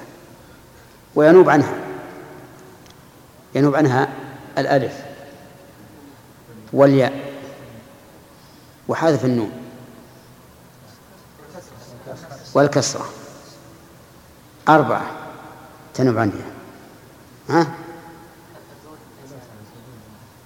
[1.14, 1.74] وينوب عنها.
[3.54, 4.08] ينوب عنها
[4.58, 5.04] الألف
[6.72, 7.32] والياء
[8.88, 9.52] وحذف النون
[12.54, 13.08] والكسرة.
[14.68, 15.10] أربعة
[15.94, 16.52] تنوب عنها
[17.48, 17.74] ها؟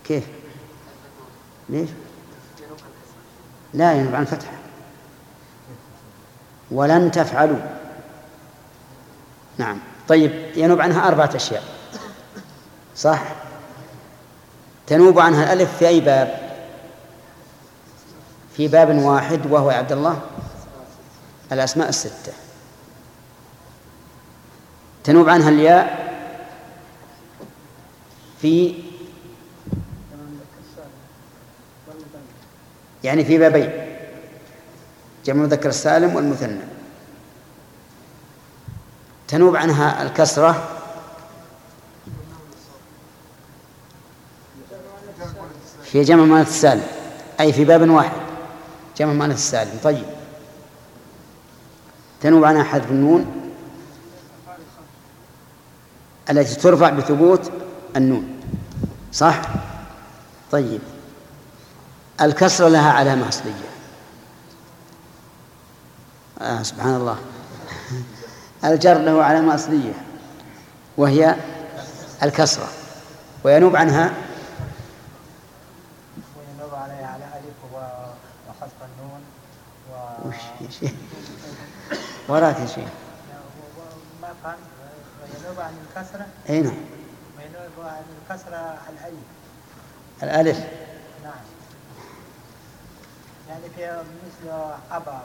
[0.05, 0.25] كيف؟
[1.68, 1.90] ليش؟
[3.75, 4.53] لا ينوب عن الفتحة.
[6.70, 7.76] ولن تفعلوا.
[9.59, 9.79] نعم.
[10.09, 11.62] طيب ينوب عنها أربعة أشياء.
[12.97, 13.23] صح؟
[14.87, 16.47] تنوب عنها الألف في أي باب؟
[18.57, 20.21] في باب واحد وهو يا عبد الله
[21.53, 22.33] الأسماء الستة.
[25.05, 26.07] تنوب عنها الياء
[28.42, 28.75] في
[33.05, 33.71] يعني في بابين
[35.25, 36.76] جمع المذكر السالم والمثنى.
[39.29, 40.69] تنوب عنها الكسرة.
[45.85, 46.87] في جمع المؤنث السالم
[47.41, 48.21] أي في باب واحد.
[48.99, 50.05] جمع المؤنث السالم طيب.
[52.21, 53.53] تنوب عنها حذف النون
[56.31, 57.51] التي ترفع بثبوت
[57.97, 58.41] النون.
[59.12, 59.43] صح؟
[60.53, 60.81] طيب.
[62.21, 63.53] الكسرة لها علامة أصلية.
[66.41, 67.18] آه سبحان الله.
[68.64, 69.92] الجر له علامة أصلية
[70.96, 71.36] وهي
[72.22, 72.68] الكسرة
[73.44, 74.11] وينوب عنها
[76.36, 77.74] وينوب عليها على ألف
[78.48, 79.20] وحذف النون
[79.92, 80.28] و...
[80.28, 80.92] وش يا شيخ؟
[82.28, 82.88] وراك يا شيخ.
[84.22, 84.59] ما فهم
[85.22, 86.76] وينوب عن الكسرة؟ أي نعم.
[87.38, 89.24] وينوب عن الكسرة الألف.
[90.22, 90.59] الألف.
[91.24, 91.44] نعم.
[93.48, 94.50] يعني في مثل
[94.92, 95.20] أبا.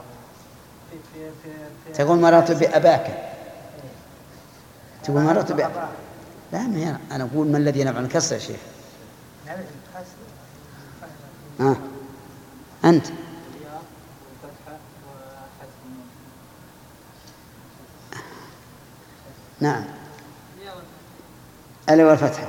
[1.94, 3.32] تقول مررت بأباك.
[5.04, 5.88] تقول مررت بأباك
[6.52, 8.60] لا ما أنا أقول ما الذي ينفع الكسر يا شيخ.
[11.60, 11.76] آه.
[12.84, 13.06] أنت.
[19.60, 19.84] نعم.
[21.88, 22.48] الياء والفتحة.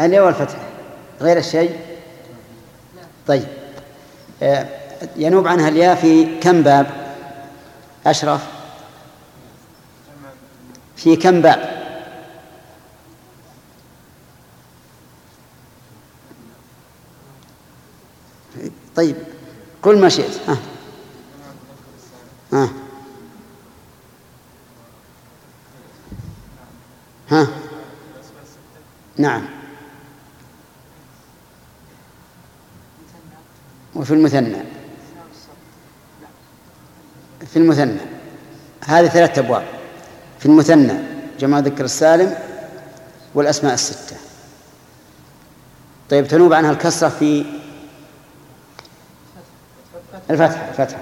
[0.00, 0.68] الياء والفتحة.
[1.20, 1.80] غير الشيء؟
[3.26, 3.46] طيب.
[4.42, 4.81] آه.
[5.16, 7.14] ينوب عنها الياء في كم باب؟
[8.06, 8.46] أشرف.
[10.96, 11.82] في كم باب؟
[18.96, 19.16] طيب
[19.82, 20.40] قل ما شئت.
[20.48, 20.56] ها.
[22.52, 22.68] ها.
[27.30, 27.46] ها.
[29.18, 29.42] نعم.
[33.94, 34.81] وفي المثنى.
[37.46, 38.00] في المثنى.
[38.84, 39.66] هذه ثلاثة أبواب.
[40.38, 40.94] في المثنى
[41.38, 42.34] جمع ذكر السالم
[43.34, 44.16] والأسماء الستة.
[46.10, 47.44] طيب تنوب عنها الكسرة في
[50.30, 51.00] الفتحة الفتحة.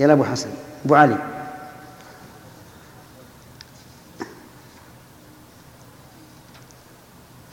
[0.00, 0.48] يلا أبو حسن.
[0.84, 1.18] أبو علي.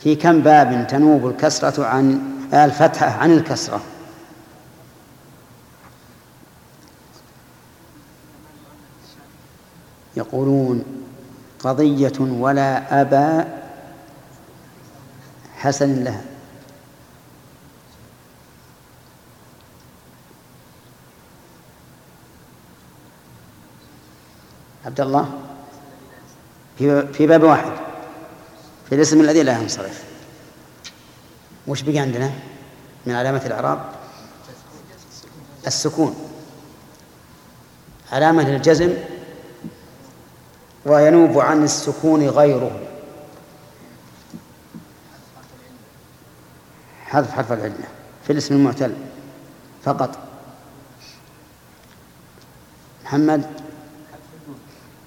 [0.00, 2.20] في كم باب تنوب الكسرة عن
[2.52, 3.80] الفتحة عن الكسرة؟
[10.20, 10.84] يقولون
[11.58, 13.60] قضية ولا أبا
[15.56, 16.24] حسن لها.
[24.84, 25.32] عبد الله
[27.12, 27.72] في باب واحد
[28.88, 30.04] في الاسم الذي لا ينصرف.
[31.66, 32.30] وش بقي عندنا؟
[33.06, 33.84] من علامة الإعراب؟
[35.66, 36.14] السكون.
[38.12, 38.94] علامة الجزم
[40.86, 42.80] وينوب عن السكون غيره.
[47.04, 47.88] حذف حرف العلة
[48.24, 48.94] في الاسم المعتل
[49.82, 50.18] فقط.
[53.04, 53.46] محمد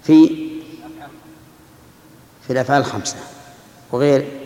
[0.03, 0.27] في
[2.47, 3.17] في الأفعال الخمسة
[3.91, 4.39] وغير.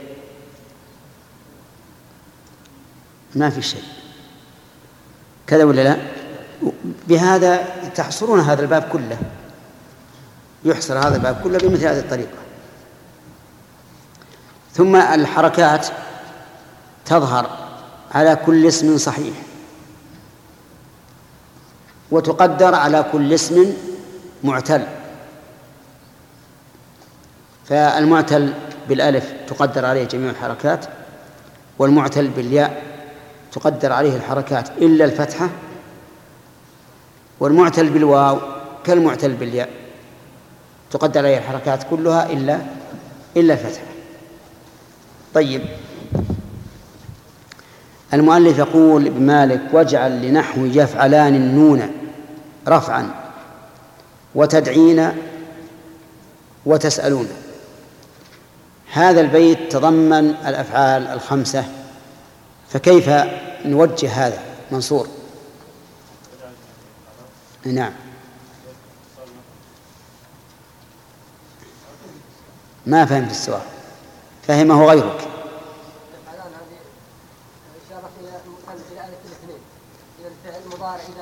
[3.35, 3.83] ما في شيء.
[5.47, 5.97] كذا ولا لا؟
[7.07, 9.19] بهذا تحصرون هذا الباب كله.
[10.67, 12.37] يحصر هذا الباب كله بمثل هذه الطريقة.
[14.73, 15.87] ثم الحركات
[17.05, 17.49] تظهر
[18.11, 19.35] على كل اسم صحيح.
[22.11, 23.73] وتقدر على كل اسم
[24.43, 24.87] معتل.
[27.65, 28.53] فالمعتل
[28.89, 30.85] بالألف تقدر عليه جميع الحركات
[31.79, 32.83] والمعتل بالياء
[33.51, 35.49] تقدر عليه الحركات إلا الفتحة
[37.39, 38.39] والمعتل بالواو
[38.83, 39.86] كالمعتل بالياء.
[40.91, 42.59] تقدر عليه الحركات كلها إلا
[43.37, 43.85] إلا الفتحة
[45.33, 45.61] طيب.
[48.13, 51.91] المؤلف يقول ابن مالك واجعل لنحو يفعلان النون
[52.67, 53.09] رفعا
[54.35, 55.11] وتدعين
[56.65, 57.27] وتسألون.
[58.91, 61.65] هذا البيت تضمن الأفعال الخمسة
[62.69, 63.09] فكيف
[63.65, 64.39] نوجه هذا؟
[64.71, 65.07] منصور.
[67.65, 68.06] نعم.
[72.87, 73.61] ما فهمت السؤال.
[74.47, 75.27] فهمه غيرك.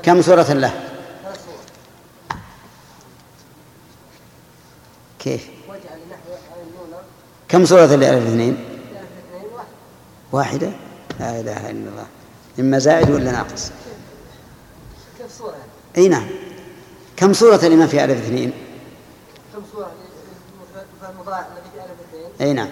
[0.04, 0.74] كم سورة له؟
[5.20, 5.50] كيف؟
[7.50, 8.66] كم سورة لألف الاثنين؟
[10.32, 10.72] واحدة؟
[11.20, 12.06] لا إله إلا الله.
[12.60, 13.72] إما زائد ولا ناقص؟
[15.20, 15.56] كم صورة
[15.98, 16.28] أي نعم.
[17.18, 18.52] كم صورة لما في ألف اثنين
[19.54, 19.92] كم صورة
[22.42, 22.70] أي نعم.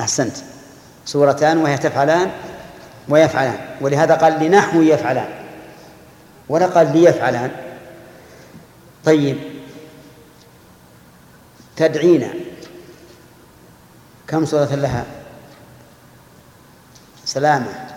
[0.00, 0.36] أحسنت.
[1.04, 2.30] سورتان وهي تفعلان
[3.08, 3.76] ويفعلان.
[3.80, 5.44] ولهذا قال لنحو يفعلان.
[6.48, 7.50] ولا قال ليفعلان.
[9.04, 9.38] طيب.
[11.76, 12.34] تدعينا.
[14.28, 15.04] كم سورة لها؟
[17.24, 17.88] سلامة.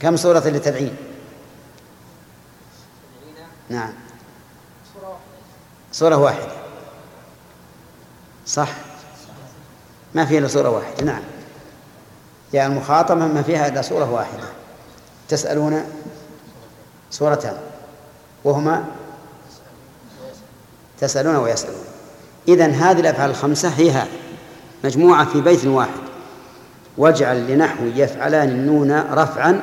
[0.00, 1.11] كم سورة لتدعين؟
[3.72, 3.92] نعم.
[5.92, 6.52] سورة واحدة.
[8.46, 8.68] صح.
[10.14, 11.04] ما فيها إلا سورة واحدة.
[11.04, 11.22] نعم.
[12.52, 14.44] يا المخاطبة ما فيها إلا سورة واحدة.
[15.28, 15.84] تسألون
[17.10, 17.56] سورتان.
[18.44, 18.84] وهما
[20.98, 21.84] تسألون ويسألون.
[22.48, 24.08] إذن هذه الأفعال الخمسة هي هذه
[24.84, 26.02] مجموعة في بيت واحد.
[26.98, 29.62] واجعل لنحو يفعلان النون رفعا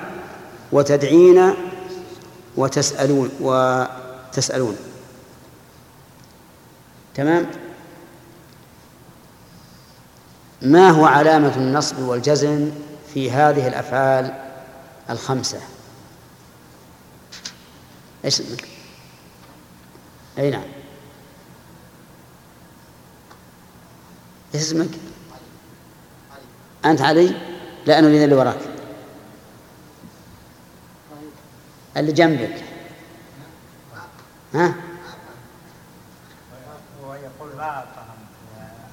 [0.72, 1.54] وتدعين
[2.58, 3.30] وتسألون.
[4.30, 4.78] وتسألون
[7.16, 7.52] تمام
[10.62, 12.72] ما هو علامة النصب والجزم
[13.14, 14.34] في هذه الأفعال
[15.10, 15.60] الخمسة
[18.26, 18.68] إيش اسمك؟
[20.38, 20.64] أي نعم
[24.56, 24.90] إيش اسمك؟
[26.86, 27.36] أنت علي؟
[27.86, 28.60] لا أنا اللي وراك
[31.98, 32.69] اللي جنبك
[34.54, 34.74] ها؟
[37.04, 38.18] هو يقول ما فهم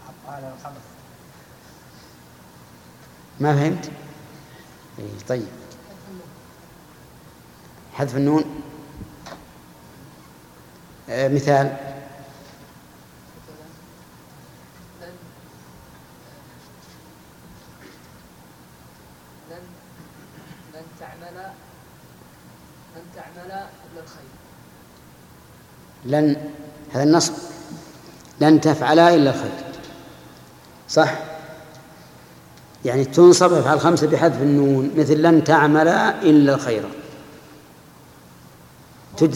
[0.09, 0.83] أفعال الخمس
[3.41, 3.91] ما فهمت؟
[4.99, 5.49] إيه طيب
[7.95, 8.45] حذف النون
[11.09, 11.77] آه مثال
[19.51, 19.63] لن
[20.75, 21.53] لن تعمل
[22.97, 24.31] لن تعمل إلا الخير
[26.05, 26.37] لن
[26.93, 27.33] هذا النصب.
[28.41, 29.51] لن تفعلا إلا الخير.
[30.89, 31.15] صح؟
[32.85, 36.83] يعني تنصب افعال خمسة بحذف النون مثل لن تعمل إلا الخير.
[39.17, 39.35] تج...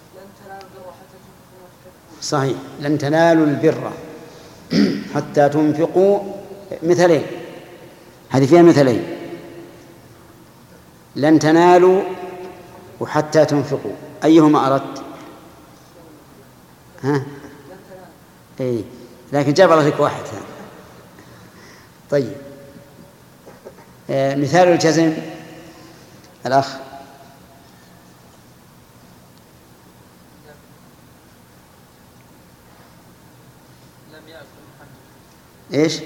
[0.00, 2.56] لن تنالوا البر حتى تنفقوا ما تحبون صحيح.
[2.80, 3.92] لن تنالوا البر
[5.14, 6.20] حتى تنفقوا
[6.82, 7.26] مثلين.
[8.30, 9.04] هذه فيها مثلين.
[11.16, 12.02] لن تنالوا
[13.00, 13.92] وحتى تنفقوا.
[14.24, 15.03] أيهما أردت؟
[17.04, 17.24] ها؟
[18.60, 18.84] أي
[19.32, 20.40] لكن جاب الله لك واحد ها.
[22.10, 22.32] طيب.
[24.10, 25.12] آه مثال الجزم.
[26.46, 26.76] الأخ.
[35.70, 36.02] محمد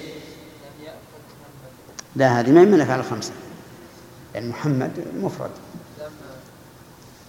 [2.17, 3.33] لا هذه ما من الأفعال الخمسة
[4.35, 5.51] يعني محمد مفرد
[5.99, 6.11] لم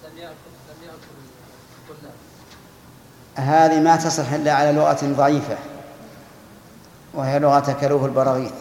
[0.05, 0.33] لم يأكل
[0.69, 1.15] لم يأكل
[1.89, 2.13] الطلاب
[3.39, 5.57] هذه ما تصح إلا على لغة ضعيفة
[7.13, 8.51] وهي لغة كلوه البراغيث.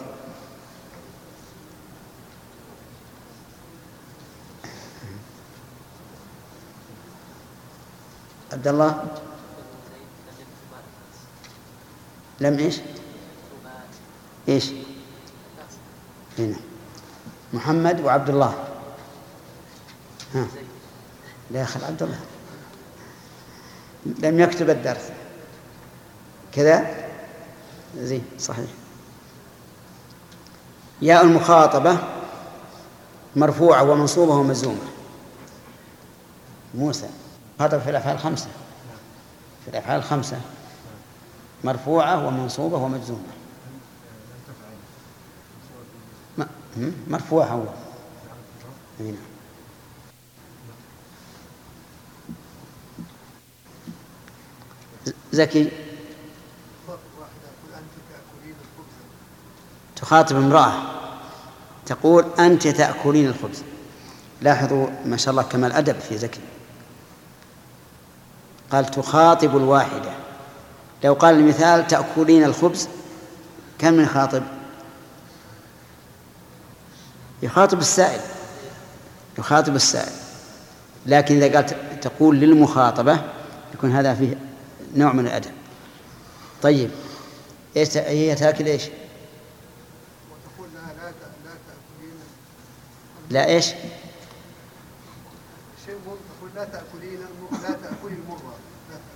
[8.53, 9.05] عبد الله؟
[12.39, 12.79] لم إيش؟
[14.49, 14.71] إيش؟
[16.39, 16.55] هنا.
[17.53, 18.53] محمد وعبد الله.
[20.35, 20.47] ها.
[21.51, 22.19] لا يخل عبد الله.
[24.19, 25.09] لم يكتب الدرس.
[26.51, 26.95] كذا؟
[27.97, 28.69] زين صحيح.
[31.01, 31.97] ياء المخاطبة
[33.35, 34.87] مرفوعة ومنصوبة ومزومة
[36.75, 37.09] موسى.
[37.59, 38.47] هذا في الأفعال الخمسة
[39.65, 40.41] في الأفعال الخمسة
[41.63, 43.21] مرفوعة ومنصوبة ومجزومة
[47.07, 47.63] مرفوعة هو.
[48.99, 49.15] نعم
[55.31, 55.69] زكي؟
[59.95, 60.73] تخاطب امرأة
[61.85, 63.63] تقول أنت تأكلين الخبز.
[64.41, 66.39] لاحظوا ما شاء الله كمال أدب في زكي.
[68.71, 70.11] قال تخاطب الواحدة.
[71.03, 72.87] لو قال المثال تأكلين الخبز
[73.79, 74.43] كم من خاطب؟
[77.43, 78.21] يخاطب السائل.
[79.37, 80.11] يخاطب السائل.
[81.05, 83.21] لكن إذا قال ت- تقول للمخاطبة
[83.73, 84.37] يكون هذا فيه
[84.95, 85.51] نوع من الأدب.
[86.61, 86.91] طيب
[87.77, 92.13] إيش ت- هي تاكل إيش؟ وتقول لها لا تأكلين
[93.29, 93.65] لا إيش؟
[95.85, 97.27] شيء تقول لا تأكلين لا
[98.07, 98.53] المرة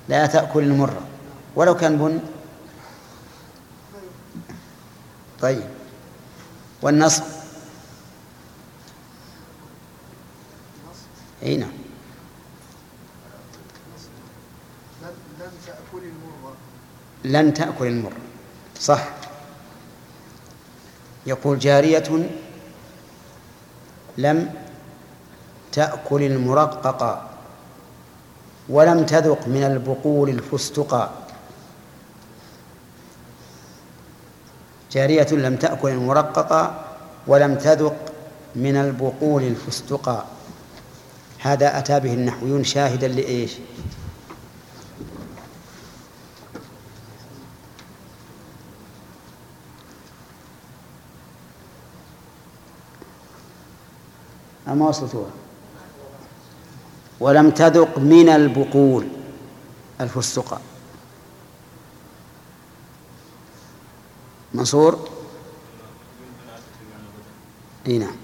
[0.09, 1.07] لا تأكل المرة.
[1.55, 2.19] ولو كان بن.
[5.41, 5.63] طيب.
[6.81, 7.23] والنصب؟
[11.43, 11.69] إي نعم
[15.01, 16.55] لن لن تأكلي المرة
[17.23, 18.13] لن تأكل المر.
[18.79, 19.07] صح.
[21.25, 22.29] يقول جارية
[24.17, 24.53] لم
[25.71, 27.29] تأكل المرقق
[28.69, 31.11] ولم تذق من البقول الفستقا
[34.91, 36.73] جارية لم تأكل المرقق
[37.27, 37.95] ولم تذق
[38.55, 40.25] من البقول الفستقا
[41.39, 43.51] هذا أتى به النحويون شاهدا لإيش؟
[54.67, 55.31] أما وصلتوها
[57.19, 59.07] ولم تذق من البقول
[60.01, 60.61] الفستق
[64.53, 65.09] منصور؟
[67.87, 68.15] إي نعم.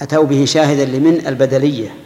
[0.00, 1.96] أتوا به شاهدا لمن البدلية.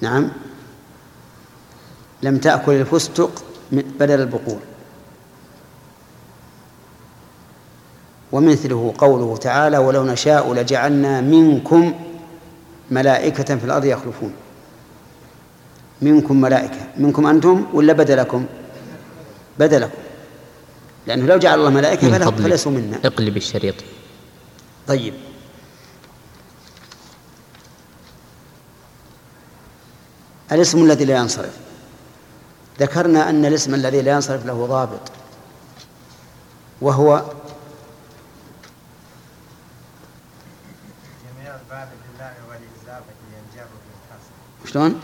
[0.00, 0.30] نعم.
[2.22, 4.60] لم تأكل الفستق بدل البقول.
[8.34, 11.94] ومثله قوله تعالى ولو نشاء لجعلنا منكم
[12.90, 14.32] ملائكة في الأرض يخلفون.
[16.02, 16.82] منكم ملائكة.
[16.96, 18.46] منكم أنتم ولا بدلكم؟
[19.58, 19.98] بدلكم.
[21.06, 22.98] لأنه لو جعل الله ملائكة من فليسوا منا.
[23.04, 23.74] اقلب الشريط.
[24.86, 25.14] طيب.
[30.52, 31.56] الاسم الذي لا ينصرف.
[32.80, 35.10] ذكرنا أن الاسم الذي لا ينصرف له ضابط.
[36.80, 37.24] وهو
[41.24, 41.73] جميع الباب
[44.64, 45.00] شلون؟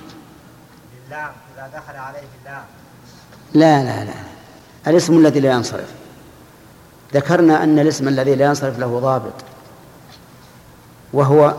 [1.09, 2.65] لله إذا دخل عليه الله
[3.55, 4.15] لا لا لا.
[4.87, 5.95] الاسم الذي لا ينصرف.
[7.15, 9.33] ذكرنا أن الاسم الذي لا ينصرف له ضابط.
[11.13, 11.55] وهو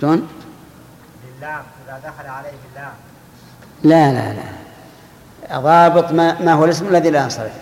[0.00, 0.28] شلون؟
[1.24, 2.92] لله إذا دخل عليه الله
[3.82, 4.48] لا لا لا.
[5.60, 7.52] ضابط ما, ما هو الاسم الذي لا ينصرف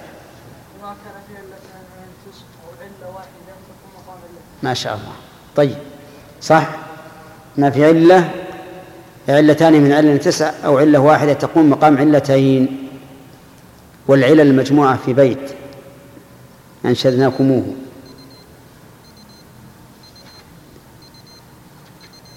[0.80, 5.12] وما كان في علة أن تصف أو علة واحدة تكون مقام علة ما شاء الله.
[5.56, 5.76] طيب
[6.42, 6.68] صح؟
[7.56, 8.30] ما في علة؟
[9.28, 12.88] علتان من علة تسع أو علة واحدة تقوم مقام علتين.
[14.08, 15.50] والعلل المجموعة في بيت
[16.84, 17.74] أنشدناكموه.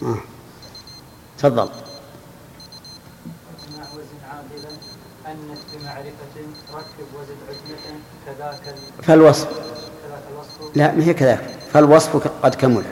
[0.03, 0.17] آه.
[1.37, 1.69] تفضل.
[8.25, 9.47] كذاك فالوصف.
[9.47, 10.75] كذاك الوصف.
[10.75, 12.83] لا ما هي كذلك فالوصف قد كمل.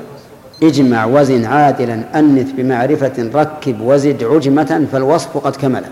[0.63, 5.85] اجمع وزن عادلا أنث بمعرفة ركب وزد عجمة فالوصف قد كمل.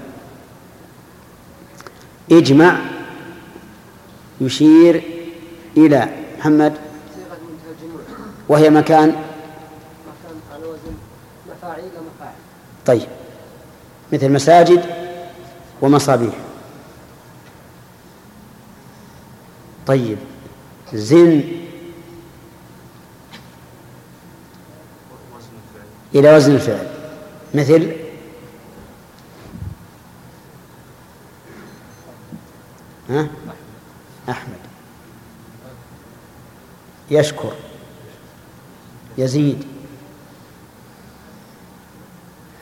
[2.32, 2.80] اجمع
[4.42, 5.04] يشير
[5.78, 6.10] إلى
[6.40, 6.74] محمد.
[8.50, 9.16] وهي مكان.
[12.86, 13.08] طيب.
[14.14, 14.86] مثل مساجد
[15.82, 16.34] ومصابيح.
[19.88, 20.18] طيب.
[20.94, 21.44] زن
[26.16, 26.88] إلى وزن الفعل.
[27.54, 27.92] مثل
[33.10, 33.28] ها؟
[34.30, 34.58] أحمد.
[37.12, 37.54] يشكر.
[39.18, 39.66] يزيد.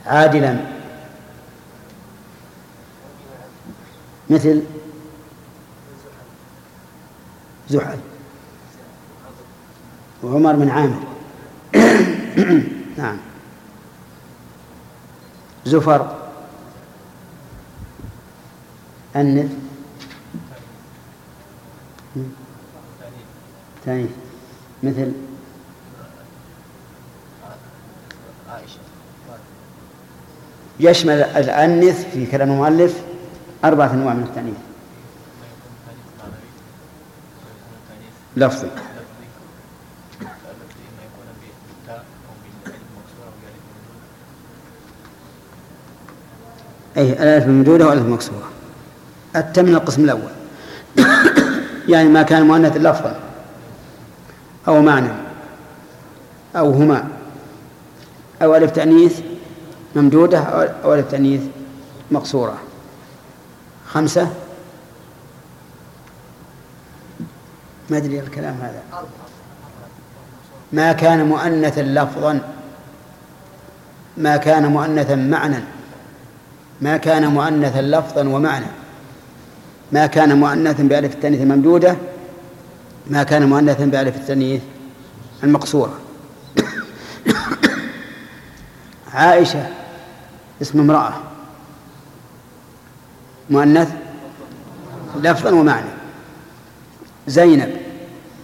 [0.06, 0.56] عادلا.
[4.30, 4.62] مثل
[7.68, 7.98] زحل.
[10.22, 11.02] وعمر بن عامر.
[12.98, 13.16] نعم.
[15.66, 16.16] زفر.
[19.16, 19.52] أنث
[23.84, 24.06] ثاني.
[24.82, 25.12] مثل.
[30.80, 33.02] يشمل الأنث في كلام المؤلف
[33.64, 34.56] أربعة أنواع من التأنيث.
[38.36, 38.95] لفظي.
[46.96, 48.50] أي الألف الممدودة والألف المكسورة
[49.36, 50.30] التم من القسم الأول.
[51.92, 53.20] يعني ما كان مؤنث لفظا
[54.68, 55.12] أو معنى.
[56.56, 57.08] أو هما.
[58.42, 59.20] أو ألف تأنيث
[59.96, 60.38] ممدودة
[60.84, 61.40] أو ألف تأنيث
[62.10, 62.58] مقصورة.
[63.86, 64.30] خمسة.
[67.90, 68.82] ما أدري الكلام هذا.
[70.72, 72.40] ما كان مؤنثا لفظا.
[74.16, 75.75] ما كان مؤنثا معنى.
[76.80, 78.66] ما كان مؤنثا لفظا ومعنى.
[79.92, 81.96] ما كان مؤنثا بألف التأنيث الممدودة
[83.06, 84.62] ما كان مؤنثا بألف التأنيث
[85.44, 85.98] المقصورة.
[89.14, 89.66] عائشة
[90.62, 91.12] اسم امرأة.
[93.50, 93.92] مؤنث
[95.16, 95.90] لفظا ومعنى.
[97.26, 97.76] زينب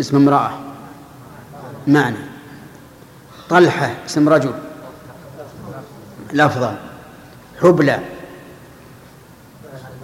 [0.00, 0.50] اسم امرأة.
[1.86, 2.16] معنى.
[3.48, 4.54] طلحة اسم رجل.
[6.32, 6.78] لفظا.
[7.62, 8.11] حبلى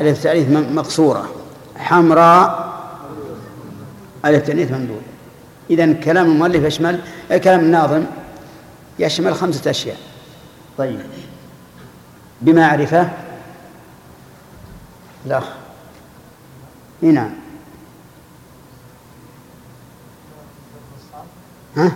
[0.01, 1.31] ألف تأنيث مقصورة.
[1.77, 2.69] حمراء
[4.25, 5.03] ألف تأنيث ممدود
[5.71, 8.05] إذا كلام المؤلف يشمل كلام الناظم
[8.99, 9.97] يشمل خمسة أشياء.
[10.79, 11.01] طيب.
[12.43, 13.11] بمعرفة.
[15.27, 15.43] لا.
[17.03, 17.31] إي نعم.
[21.77, 21.93] ها؟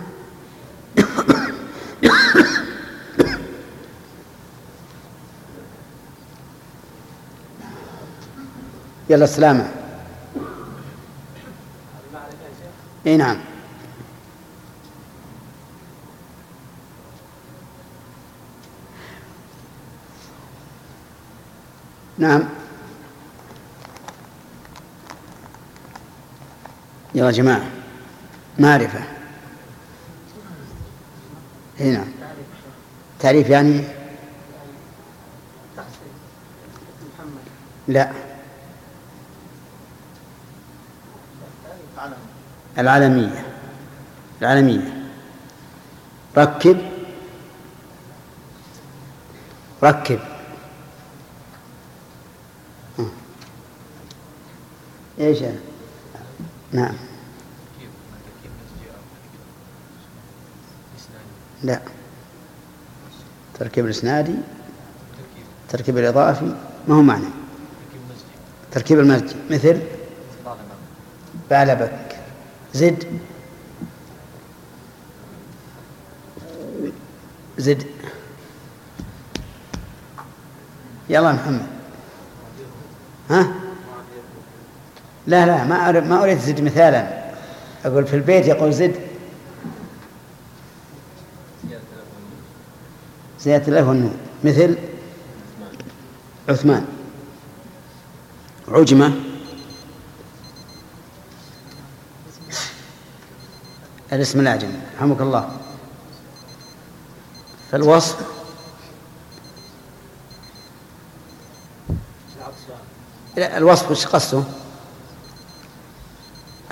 [9.10, 9.68] يلا السلامة.
[13.06, 13.36] إي نعم.
[22.18, 22.48] نعم.
[27.14, 27.66] يا جماعة
[28.58, 29.00] معرفة.
[31.80, 32.06] هنا نعم.
[33.20, 33.84] تعريف يعني؟
[37.88, 38.31] لا.
[42.78, 43.46] العالمية.
[44.42, 45.04] العالمية.
[46.36, 46.78] ركب.
[49.82, 50.18] ركب.
[55.20, 55.38] إيش؟
[56.72, 56.94] نعم.
[61.62, 61.80] لا.
[63.58, 64.34] تركيب الاسنادي
[65.68, 66.54] تركيب الاضافي
[66.88, 67.26] ما هو معنى؟
[68.72, 69.36] تركيب المسجد.
[69.50, 69.80] مثل؟
[71.50, 72.11] بعلبك.
[72.74, 73.04] زد.
[77.58, 77.86] زد.
[81.08, 81.66] يلا محمد.
[83.30, 83.54] ها؟
[85.26, 87.22] لا لا ما ما أريد زد مثالا.
[87.84, 88.94] أقول في البيت يقول زد.
[93.40, 94.16] زيادة له النون.
[94.44, 94.76] مثل
[96.48, 96.86] عثمان.
[98.68, 99.31] عجمة.
[104.12, 105.56] الاسم الأعجمي رحمك الله.
[107.70, 108.16] فالوصف.
[113.36, 114.42] لا الوصف وش قصده؟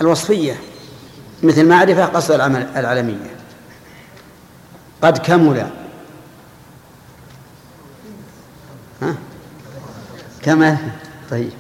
[0.01, 0.61] الوصفية.
[1.43, 3.37] مثل معرفة قصد العمل العالمية.
[5.03, 5.71] قد كمل.
[9.03, 9.15] ها؟
[10.43, 10.77] كمل.
[11.31, 11.53] طيب.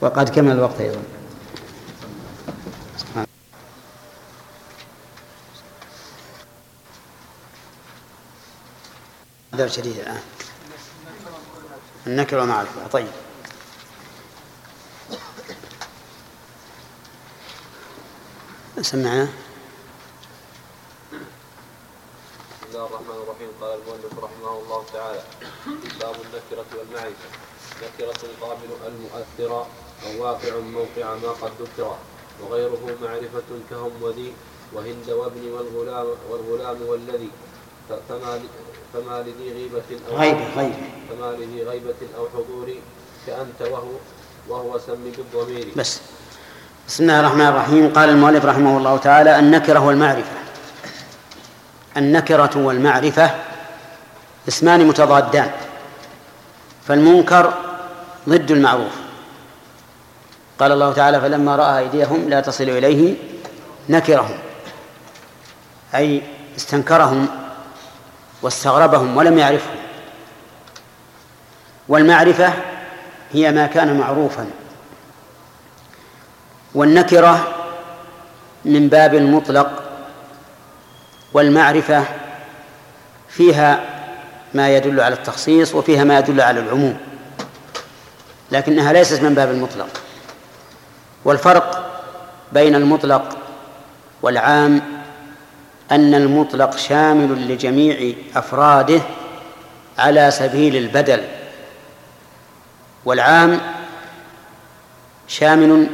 [0.00, 1.02] وقد كمل الوقت أيضا.
[9.54, 10.22] هذا شديد الآن.
[12.06, 13.12] النكرة ومعرفة طيب.
[18.80, 19.28] سمعنا.
[22.62, 23.50] بسم الله الرحمن الرحيم.
[23.60, 25.22] قال المؤلف رحمه الله تعالى
[26.00, 27.28] باب النكرة والمعرفة.
[27.82, 29.66] نكرة قابل المؤثرة
[30.06, 31.96] أو واقع موقع ما قد ذكر
[32.40, 34.32] وغيره معرفة كهم وذي
[34.72, 37.30] وهند وابن والغلام والغلام والذي
[38.08, 38.40] فما
[38.92, 40.74] فما لذي غيبة أو غيبة غيبة.
[41.10, 42.74] فما لذي غيبة أو حضور
[43.26, 43.88] كأنت وهو
[44.48, 45.66] وهو سم بالضمير.
[45.76, 46.00] بس.
[46.88, 47.92] بسم الله الرحمن الرحيم.
[47.92, 50.36] قال المؤلف رحمه الله تعالى النكرة والمعرفة.
[51.96, 53.30] النكرة والمعرفة
[54.48, 55.50] اسمان متضادان.
[56.88, 57.54] فالمنكر
[58.28, 58.92] ضد المعروف.
[60.58, 63.16] قال الله تعالى فلما رأى أيديهم لا تصل إليه
[63.88, 64.38] نكرهم.
[65.94, 66.22] أي
[66.56, 67.41] استنكرهم
[68.42, 69.76] واستغربهم ولم يعرفهم.
[71.88, 72.52] والمعرفة
[73.32, 74.46] هي ما كان معروفا.
[76.74, 77.54] والنكرة
[78.64, 79.82] من باب المطلق
[81.34, 82.04] والمعرفة
[83.28, 83.80] فيها
[84.54, 86.98] ما يدل على التخصيص وفيها ما يدل على العموم
[88.52, 89.88] لكنها ليست من باب المطلق.
[91.24, 91.90] والفرق
[92.52, 93.36] بين المطلق
[94.22, 95.01] والعام
[95.92, 99.00] أن المطلق شامل لجميع أفراده
[99.98, 101.24] على سبيل البدل
[103.04, 103.60] والعام
[105.28, 105.86] شامل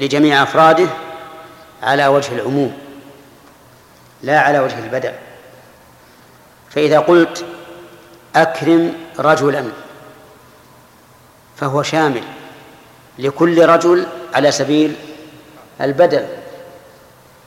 [0.00, 0.88] لجميع أفراده
[1.82, 2.78] على وجه العموم
[4.22, 5.12] لا على وجه البدل.
[6.70, 7.44] فإذا قلت
[8.36, 9.64] أكرم رجلا
[11.56, 12.22] فهو شامل
[13.18, 14.94] لكل رجل على سبيل
[15.80, 16.26] البدل.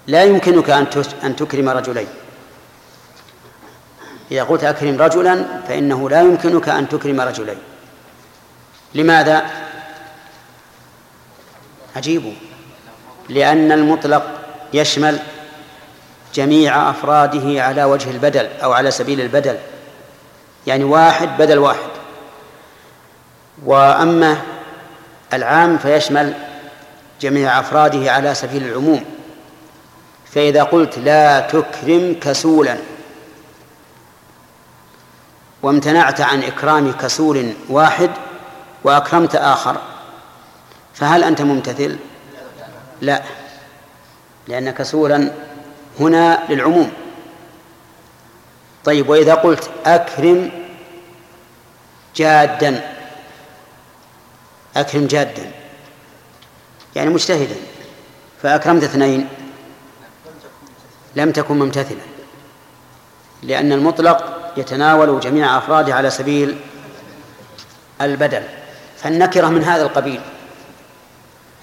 [0.10, 0.70] لا يمكنك
[1.24, 2.08] أن تكرم رجلين
[4.32, 7.58] إذا قلت أكرم رجلا فإنه لا يمكنك أن تكرم رجلين
[8.96, 9.46] لماذا؟
[11.96, 12.34] عجيب
[13.30, 14.24] لأن المطلق
[14.74, 15.20] يشمل
[16.34, 19.58] جميع أفراده على وجه البدل أو على سبيل البدل.
[20.68, 21.90] يعني واحد بدل واحد.
[23.66, 24.38] وأما
[25.34, 26.34] العام فيشمل
[27.22, 29.19] جميع أفراده على سبيل العموم.
[30.34, 32.78] فإذا قلت لا تكرم كسولا
[35.62, 38.10] وامتنعت عن إكرام كسول واحد
[38.84, 39.82] وأكرمت آخر
[40.94, 41.98] فهل أنت ممتثل؟
[43.02, 43.24] لا
[44.48, 45.32] لأن كسولا
[46.00, 46.92] هنا للعموم
[48.86, 50.52] طيب وإذا قلت أكرم
[52.16, 52.96] جادا
[54.76, 55.52] أكرم جادا
[56.96, 57.56] يعني مجتهدا
[58.44, 59.28] فأكرمت اثنين
[61.16, 62.02] لم تكن ممتثلا
[63.44, 66.58] لأن المطلق يتناول جميع أفراده على سبيل
[68.02, 68.44] البدل.
[68.98, 70.22] فالنكرة من هذا القبيل.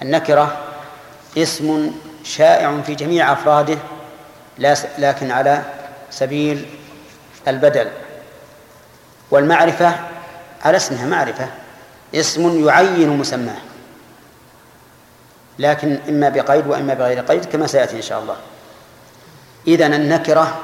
[0.01, 0.57] النكرة
[1.37, 1.91] اسم
[2.23, 3.77] شائع في جميع أفراده
[4.97, 5.61] لكن على
[6.11, 6.65] سبيل
[7.47, 7.87] البدل.
[9.31, 9.95] والمعرفة
[10.65, 11.47] على اسمها معرفة.
[12.15, 13.57] اسم يعين مسماه.
[15.59, 18.35] لكن إما بقيد وإما بغير قيد كما سيأتي إن شاء الله.
[19.67, 20.63] إذن النكرة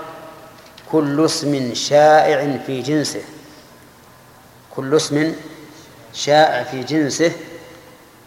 [0.92, 3.24] كل اسم شائع في جنسه.
[4.76, 5.36] كل اسم
[6.14, 7.32] شائع في جنسه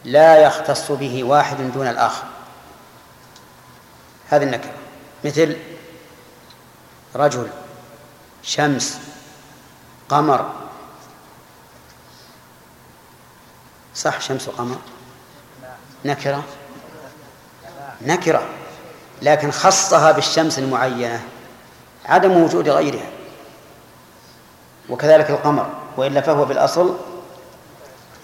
[0.04, 2.24] لا يختص به واحد دون الآخر.
[4.28, 4.74] هذه النكرة.
[5.24, 5.56] مثل
[7.16, 7.48] رجل
[8.42, 8.98] شمس
[10.08, 10.52] قمر.
[13.94, 14.76] صح شمس وقمر؟
[16.04, 16.44] نكرة؟
[18.02, 18.48] نكرة.
[19.22, 21.22] لكن خصها بالشمس المعينة
[22.06, 23.10] عدم وجود غيرها.
[24.90, 26.96] وكذلك القمر وإلا فهو بالأصل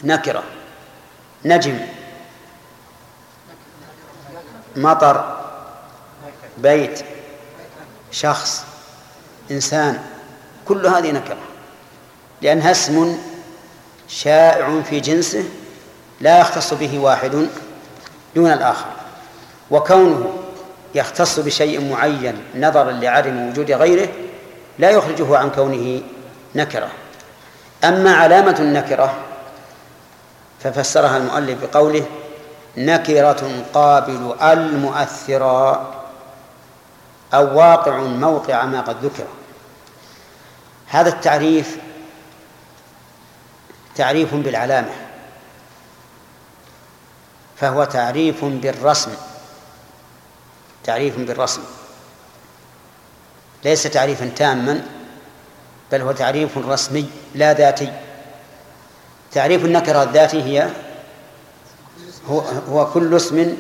[0.05, 0.43] نكرة
[1.45, 1.80] نجم
[4.76, 5.38] مطر
[6.59, 7.05] بيت
[8.11, 8.64] شخص
[9.51, 10.05] إنسان
[10.68, 11.36] كل هذه نكرة.
[12.43, 13.18] لأنها اسم
[14.09, 15.45] شائع في جنسه
[16.20, 17.49] لا يختص به واحد
[18.34, 18.86] دون الآخر.
[19.70, 20.41] وكونه
[20.95, 24.09] يختص بشيء معين نظرا لعدم وجود غيره
[24.78, 26.03] لا يخرجه عن كونه
[26.55, 26.90] نكرة.
[27.84, 29.14] أما علامة النكرة
[30.61, 32.07] ففسرها المؤلف بقوله
[32.76, 35.95] نكرة قابل المؤثرا
[37.34, 39.26] أو واقع موقع ما قد ذكر.
[40.86, 41.76] هذا التعريف
[43.95, 44.93] تعريف بالعلامة
[47.57, 49.11] فهو تعريف بالرسم.
[50.85, 51.62] تعريف بالرسم.
[53.64, 54.83] ليس تعريفا تاما
[55.93, 57.93] بل هو تعريف رسمي لا ذاتي.
[59.33, 60.68] تعريف النكرة الذاتي هي
[62.68, 63.57] هو, كل اسم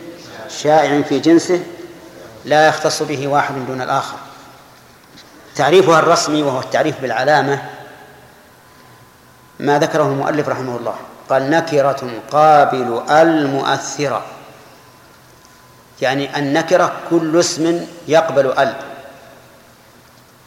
[0.48, 1.62] شائع في جنسه
[2.44, 4.16] لا يختص به واحد دون الآخر.
[5.54, 7.62] تعريفها الرسمي وهو التعريف بالعلامة
[9.60, 10.94] ما ذكره المؤلف رحمه الله.
[11.28, 14.26] قال نكرة قابل المؤثرة.
[16.02, 18.76] يعني النكرة كل اسم يقبل ال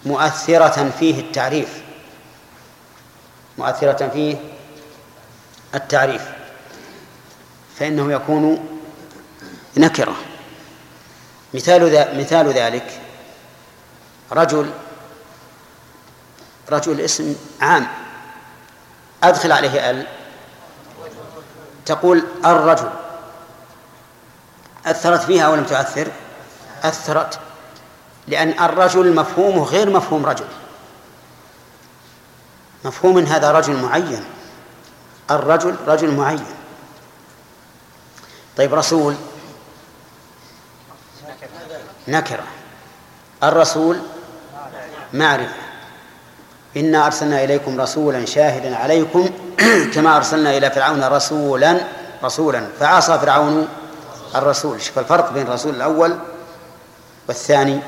[0.05, 1.81] مؤثرة فيه التعريف.
[3.57, 4.37] مؤثرة فيه
[5.75, 6.21] التعريف.
[7.79, 8.67] فإنه يكون
[9.77, 10.15] نكرة.
[11.53, 13.01] مثال مثال ذلك
[14.31, 14.71] رجل
[16.71, 17.87] رجل اسم عام.
[19.23, 20.07] أدخل عليه ال.
[21.85, 23.04] تقول الرجل.
[24.85, 26.07] أثرت فيها أو لم تؤثر؟
[26.83, 27.39] أثرت.
[28.27, 30.45] لأن الرجل مفهومه غير مفهوم رجل.
[32.85, 34.23] مفهوم هذا رجل معين.
[35.31, 36.45] الرجل رجل معين.
[38.57, 39.15] طيب رسول.
[42.07, 42.43] نكرة.
[43.43, 43.99] الرسول
[45.13, 45.55] معرفة.
[46.77, 49.29] إنا أرسلنا إليكم رسولا شاهدا عليكم
[49.93, 51.79] كما أرسلنا إلى فرعون رسولا
[52.23, 52.67] رسولا.
[52.79, 53.67] فعصى فرعون
[54.37, 54.81] الرسول.
[54.81, 56.19] شوف الفرق بين الرسول الأول
[57.27, 57.79] والثاني.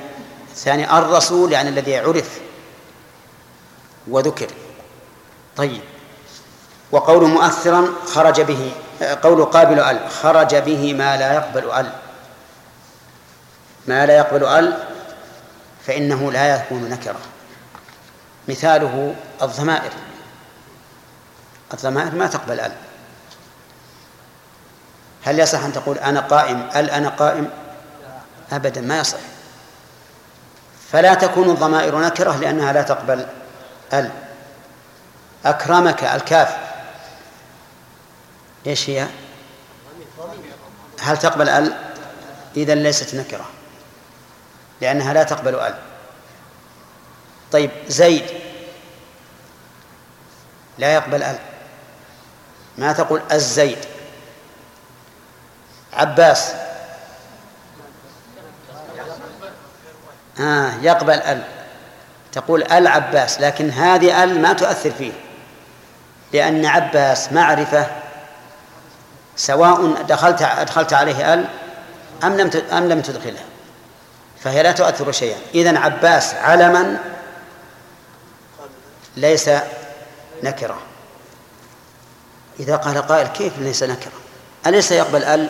[0.52, 2.40] الثاني الرسول يعني الذي عرف
[4.08, 4.48] وذكر.
[5.58, 5.82] طيب.
[6.92, 8.72] وقول مؤثرا خرج به
[9.24, 11.92] قول قابل أل خرج به ما لا يقبل أل.
[13.88, 14.84] ما لا يقبل أل
[15.86, 17.20] فإنه لا يكون نكرة
[18.48, 19.92] مثاله الضمائر.
[21.74, 22.72] الضمائر ما تقبل أل.
[25.28, 27.50] هل يصح أن تقول أنا قائم؟ ال أنا قائم.
[28.52, 29.18] أبدا ما يصح.
[30.92, 33.28] فلا تكون الضمائر نكرة لأنها لا تقبل
[33.94, 34.12] ال.
[35.46, 36.58] أكرمك الكاف.
[38.68, 39.08] إيش هي؟
[41.02, 41.74] هل تقبل ال؟
[42.58, 43.46] إذا ليست نكرة
[44.82, 45.76] لأنها لا تقبل ال.
[47.52, 48.26] طيب زيد.
[50.78, 51.40] لا يقبل ال.
[52.78, 53.97] ما تقول الزيد؟
[55.98, 56.54] عباس.
[60.40, 61.44] آه يقبل أل.
[62.32, 65.12] تقول العباس لكن هذه أل ما تؤثر فيه.
[66.34, 67.88] لأن عباس معرفة
[69.36, 71.46] سواء دخلت أدخلت عليه أل
[72.24, 73.40] أم لم أم لم تدخله.
[74.44, 75.38] فهي لا تؤثر شيئا.
[75.56, 76.98] إذا عباس علما
[79.18, 79.50] ليس
[80.44, 80.78] نكرة
[82.60, 84.12] إذا قال قائل كيف ليس نكرة
[84.68, 85.50] أليس يقبل أل؟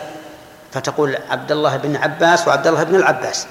[0.72, 3.46] فتقول عبد الله بن عباس وعبد الله بن العباس.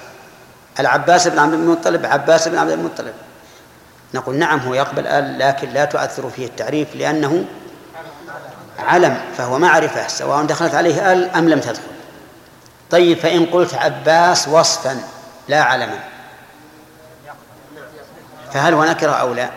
[0.80, 3.12] العباس بن عبد المطلب عباس بن عبد المطلب.
[4.14, 7.44] نقول نعم هو يقبل ال لكن لا تؤثر فيه التعريف لأنه
[8.78, 11.82] علم فهو معرفة سواء دخلت عليه آل أم لم تدخل.
[12.90, 15.00] طيب فإن قلت عباس وصفا
[15.48, 15.98] لا علما
[18.52, 19.50] فهل هو نكرة أو لا؟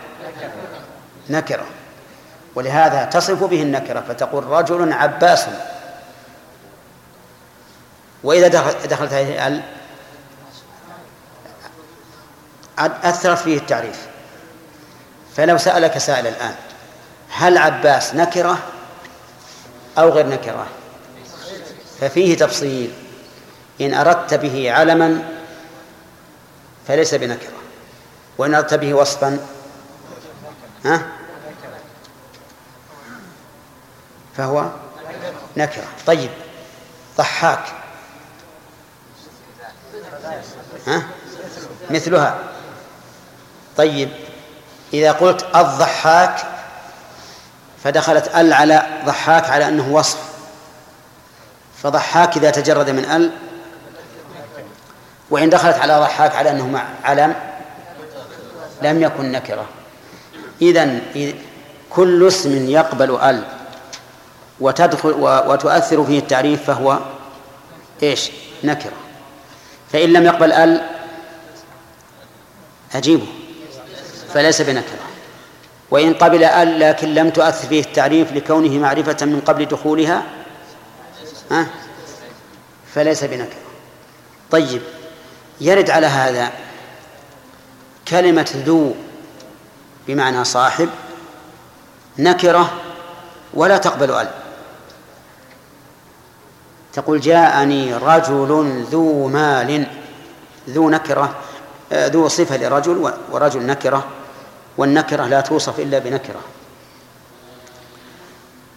[1.30, 1.64] نكرة.
[2.54, 5.46] ولهذا تصف به النكرة فتقول رجل عباس
[8.24, 8.48] وإذا
[8.86, 9.62] دخلت عليه ال
[12.78, 14.06] أثرت فيه التعريف.
[15.36, 16.54] فلو سألك سائل الآن
[17.30, 18.58] هل عباس نكرة
[19.98, 20.66] أو غير نكرة؟
[22.00, 22.92] ففيه تفصيل.
[23.80, 25.28] إن أردت به علما
[26.88, 27.52] فليس بنكرة.
[28.38, 29.38] وإن أردت به وصفا
[30.84, 31.02] ها؟
[34.36, 34.70] فهو
[35.56, 35.84] نكرة.
[36.06, 36.30] طيب
[37.18, 37.81] ضحاك.
[40.86, 41.02] ها؟
[41.90, 42.38] مثلها.
[43.76, 44.08] طيب
[44.94, 46.46] إذا قلت الضحاك
[47.84, 50.18] فدخلت ال على ضحاك على أنه وصف.
[51.82, 53.30] فضحاك إذا تجرد من ال
[55.30, 57.34] وإن دخلت على ضحاك على أنه مع علم
[58.82, 59.66] لم يكن نكرة.
[60.62, 61.00] إذن
[61.90, 63.44] كل اسم يقبل ال
[64.60, 66.98] وتدخل وتؤثر فيه التعريف فهو
[68.02, 68.30] إيش؟
[68.64, 69.01] نكرة.
[69.92, 70.82] فإن لم يقبل ال
[72.94, 73.26] أجيبه
[74.34, 74.98] فليس بنكرة.
[75.90, 80.22] وإن قبل ال لكن لم تؤثر فيه التعريف لكونه معرفة من قبل دخولها
[81.50, 81.66] ها؟
[82.94, 83.62] فليس بنكرة.
[84.50, 84.82] طيب
[85.60, 86.50] يرد على هذا
[88.08, 88.94] كلمة ذو
[90.08, 90.88] بمعنى صاحب
[92.18, 92.72] نكرة
[93.54, 94.41] ولا تقبل ال
[96.92, 99.86] تقول جاءني رجل ذو مال
[100.68, 101.34] ذو نكرة
[101.92, 104.04] آه، ذو صفة لرجل ورجل نكرة
[104.76, 106.40] والنكرة لا توصف إلا بنكرة.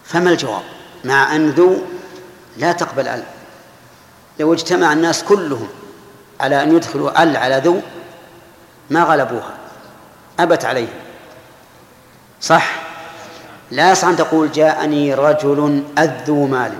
[0.04, 0.62] فما الجواب؟
[1.04, 1.76] مع أن ذو
[2.56, 3.22] لا تقبل ال
[4.40, 5.68] لو اجتمع الناس كلهم
[6.40, 7.80] على أن يدخلوا ال على ذو
[8.90, 9.54] ما غلبوها
[10.40, 10.88] أبت عليهم.
[12.40, 12.70] صح؟
[13.70, 16.72] لا يصح أن تقول جاءني رجل أذو مال.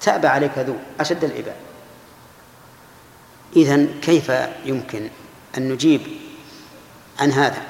[0.00, 1.56] تأبى عليك ذو أشد الإباء
[3.56, 4.32] إذن كيف
[4.64, 5.08] يمكن
[5.58, 6.00] أن نجيب
[7.20, 7.62] عن هذا؟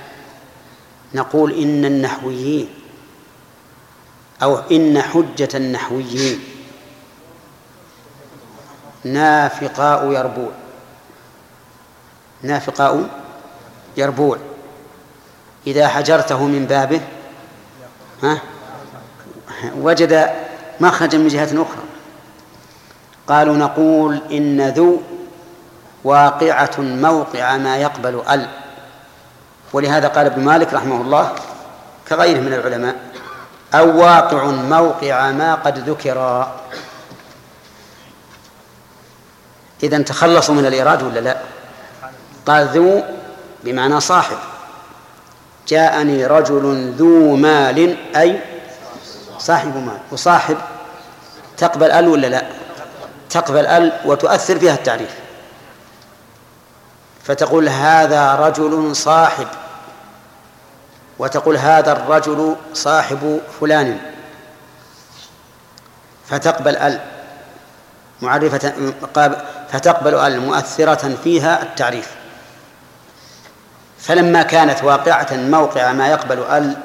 [1.14, 2.68] نقول إن النحويين
[4.42, 6.40] أو إن حجة النحويين
[9.04, 10.50] نافقاء يربوع.
[12.42, 13.08] نافقاء
[13.96, 14.38] يربوع.
[15.66, 17.00] إذا حجرته من بابه
[18.22, 18.40] ها
[19.76, 20.30] وجد
[20.80, 21.87] مخرجا من جهة أخرى.
[23.28, 25.00] قالوا نقول إن ذو
[26.04, 28.48] واقعة موقع ما يقبل أل.
[29.72, 31.32] ولهذا قال ابن مالك رحمه الله
[32.08, 32.96] كغيره من العلماء
[33.74, 36.48] أو واقع موقع ما قد ذكر.
[39.82, 41.36] إذا تخلصوا من الإيراد ولا لا؟
[42.46, 43.02] قال ذو
[43.64, 44.36] بمعنى صاحب.
[45.68, 48.40] جاءني رجل ذو مال أي
[49.38, 49.98] صاحب مال.
[50.10, 50.56] وصاحب
[51.56, 52.42] تقبل أل ولا لا؟
[53.30, 55.14] تقبل ال وتؤثر فيها التعريف.
[57.24, 59.46] فتقول هذا رجل صاحب
[61.18, 63.98] وتقول هذا الرجل صاحب فلان.
[66.26, 67.00] فتقبل ال
[68.22, 68.92] معرفة
[69.72, 72.14] فتقبل ال مؤثرة فيها التعريف.
[73.98, 76.76] فلما كانت واقعة موقع ما يقبل ال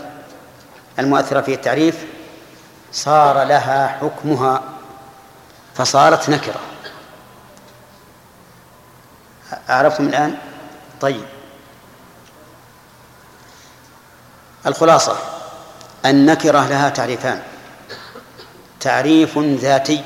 [0.99, 2.05] المؤثرة في التعريف
[2.91, 4.61] صار لها حكمها.
[5.75, 6.59] فصارت نكرة.
[9.69, 10.37] أعرفتم الآن؟
[11.01, 11.25] طيب.
[14.65, 15.17] الخلاصة
[16.05, 17.41] النكرة لها تعريفان.
[18.79, 20.03] تعريف ذاتي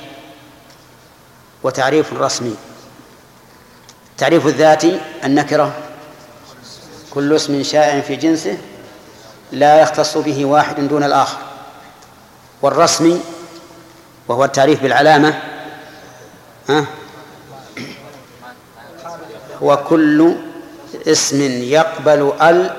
[1.64, 2.56] وتعريف رسمي.
[4.12, 5.74] التعريف الذاتي النكرة.
[7.12, 8.58] كل اسم شائع في جنسه
[9.52, 11.38] لا يختص به واحد دون الآخر.
[12.62, 13.22] والرسمي
[14.28, 15.57] وهو التعريف بالعلامة
[16.70, 16.86] ها؟
[19.64, 20.36] هو كل
[21.08, 22.72] اسم يقبل ال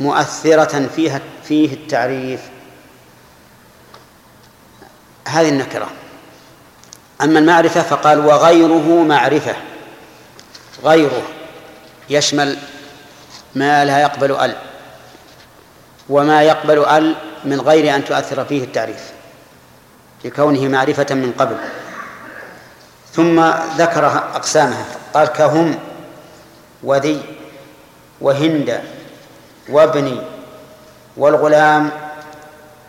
[0.00, 2.40] مؤثرة فيها فيه التعريف.
[5.28, 5.88] هذه النكرة.
[7.22, 9.56] أما المعرفة فقال وغيره معرفة.
[10.84, 11.22] غيره
[12.10, 12.58] يشمل
[13.54, 14.56] ما لا يقبل ال
[16.08, 19.12] وما يقبل ال من غير أن تؤثر فيه التعريف.
[20.24, 21.56] لكونه معرفة من قبل.
[23.18, 23.40] ثم
[23.76, 24.84] ذكر أقسامها.
[25.14, 25.78] قال كهم
[26.82, 27.22] وذي
[28.20, 28.82] وهند
[29.68, 30.22] وابني
[31.16, 31.90] والغلام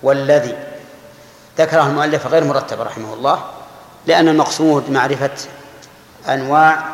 [0.04, 0.58] والذي.
[1.58, 3.44] ذكره المؤلف غير مرتب رحمه الله
[4.06, 5.32] لأن المقصود معرفة
[6.28, 6.86] أنواع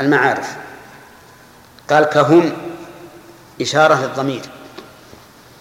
[0.00, 0.56] المعارف.
[1.90, 2.52] قال كهم
[3.60, 4.42] إشارة للضمير.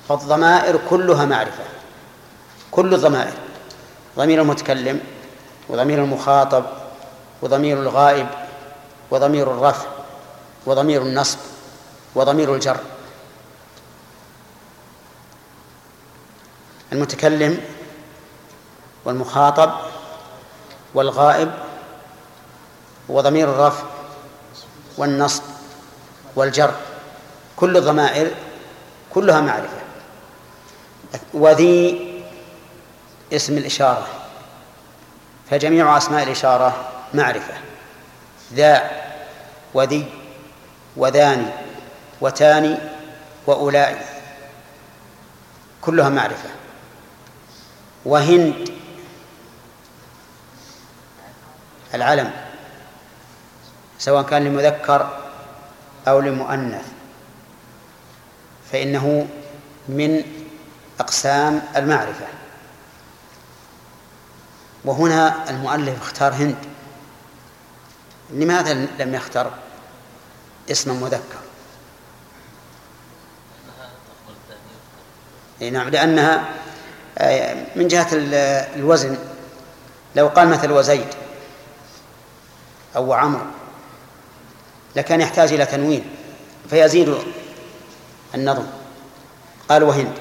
[0.10, 1.64] فالضمائر كلها معرفة.
[2.72, 3.34] كل الضمائر.
[4.18, 5.00] ضمير المتكلم
[5.70, 6.66] وضمير المخاطب
[7.42, 8.28] وضمير الغائب
[9.12, 9.88] وضمير الرفع
[10.66, 11.38] وضمير النصب
[12.16, 12.78] وضمير الجر.
[16.92, 17.62] المتكلم
[19.06, 19.72] والمخاطب
[20.94, 21.52] والغائب
[23.10, 23.84] وضمير الرفع
[24.98, 25.44] والنصب
[26.36, 26.74] والجر.
[27.56, 28.32] كل الضمائر
[29.14, 29.80] كلها معرفة.
[31.34, 32.12] وذي
[33.34, 34.08] اسم الإشارة.
[35.50, 37.54] فجميع أسماء الإشارة معرفة.
[38.54, 38.92] ذا
[39.74, 40.06] وذي
[40.96, 41.48] وذاني
[42.22, 42.78] وتاني
[43.48, 43.98] وأولئك
[45.82, 46.50] كلها معرفة.
[48.06, 48.70] وهند.
[51.94, 52.32] العلم.
[54.00, 55.20] سواء كان لمذكر
[56.08, 56.86] أو لمؤنث
[58.72, 59.28] فإنه
[59.90, 60.24] من
[61.00, 62.26] أقسام المعرفة.
[64.86, 66.75] وهنا المؤلف اختار هند.
[68.30, 69.52] لماذا لم يختر
[70.72, 71.40] اسما مذكر؟
[75.62, 76.50] إي نعم لأنها
[77.18, 79.18] آه، من جهة الوزن.
[80.16, 81.08] لو قال مثل وزيد
[82.96, 83.46] أو عمرو
[84.96, 86.16] لكان يحتاج إلى تنوين
[86.70, 87.16] فيزيد
[88.36, 88.66] النظم.
[89.70, 90.14] قال وهند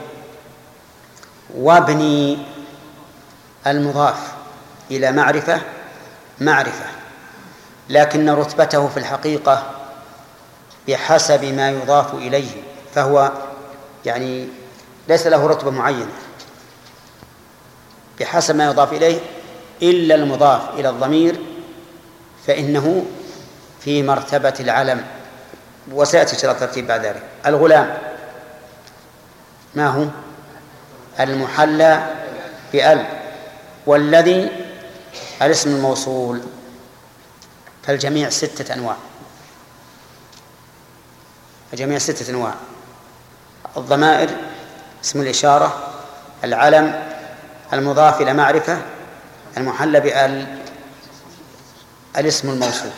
[1.55, 2.39] وابني
[3.67, 4.33] المضاف
[4.91, 5.61] إلى معرفة
[6.41, 7.04] معرفة.
[7.89, 9.70] لكن رتبته في الحقيقة
[10.89, 12.51] بحسب ما يضاف إليه
[12.95, 13.32] فهو
[14.07, 14.49] يعني
[15.09, 16.12] ليس له رتبة معينة.
[18.20, 19.20] بحسب ما يضاف إليه
[19.82, 21.37] إلا المضاف إلى الضمير
[22.47, 23.05] فإنه
[23.80, 25.05] في مرتبة العلم.
[25.93, 27.22] وسيأتي شرط الترتيب بعد ذلك.
[27.47, 27.99] الغلام
[29.74, 30.05] ما هو؟
[31.20, 32.07] المحلى
[32.72, 33.07] بأل
[33.87, 34.49] والذي
[35.43, 36.43] الاسم الموصول.
[37.87, 38.97] فالجميع ستة أنواع.
[41.72, 42.55] الجميع ستة أنواع.
[43.76, 44.30] الضمائر
[45.05, 45.93] اسم الإشارة
[46.45, 47.03] العلم
[47.72, 48.82] المضاف إلى معرفة
[49.57, 50.59] المحل بأل
[52.16, 52.91] الاسم الموصول.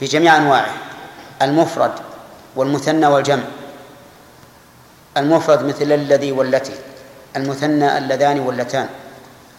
[0.00, 0.74] بجميع أنواعه
[1.42, 1.92] المفرد
[2.56, 3.44] والمثنى والجمع.
[5.16, 6.72] المفرد مثل الذي والتي
[7.36, 8.88] المثنى اللذان واللتان.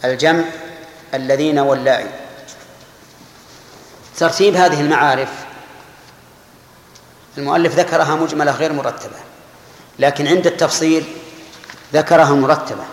[0.04, 0.44] الجمع
[1.14, 2.19] الذين واللائي.
[4.16, 5.28] ترتيب هذه المعارف.
[7.38, 9.16] المؤلف ذكرها مجملة غير مرتبة
[9.98, 11.04] لكن عند التفصيل
[11.92, 12.84] ذكرها مرتبة.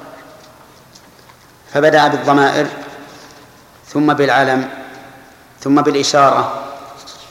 [1.74, 2.68] فبدأ بالضمائر
[3.88, 4.70] ثم بالعلم
[5.62, 6.64] ثم بالإشارة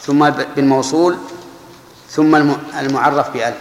[0.03, 1.19] ثم بالموصول
[2.11, 2.37] ثم
[2.79, 3.57] المعرف بألف.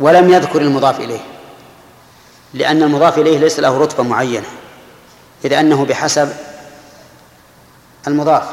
[0.00, 1.20] ولم يذكر المضاف إليه
[2.54, 4.46] لأن المضاف إليه ليس له رتبة معينة
[5.44, 6.32] إذ أنه بحسب
[8.08, 8.48] المضاف.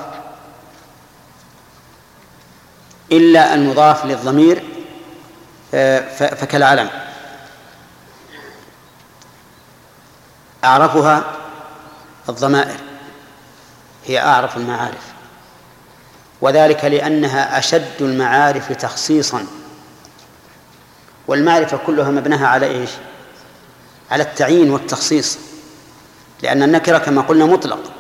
[3.11, 4.63] إلا المضاف للضمير
[6.17, 6.89] فكالعلم.
[10.63, 11.23] أعرفها
[12.29, 12.79] الضمائر.
[14.05, 15.13] هي أعرف المعارف.
[16.41, 19.45] وذلك لأنها أشد المعارف تخصيصا.
[21.27, 22.89] والمعرفة كلها مبناها على إيش؟
[24.11, 25.37] على التعيين والتخصيص.
[26.41, 27.91] لأن النكرة كما قلنا مطلق.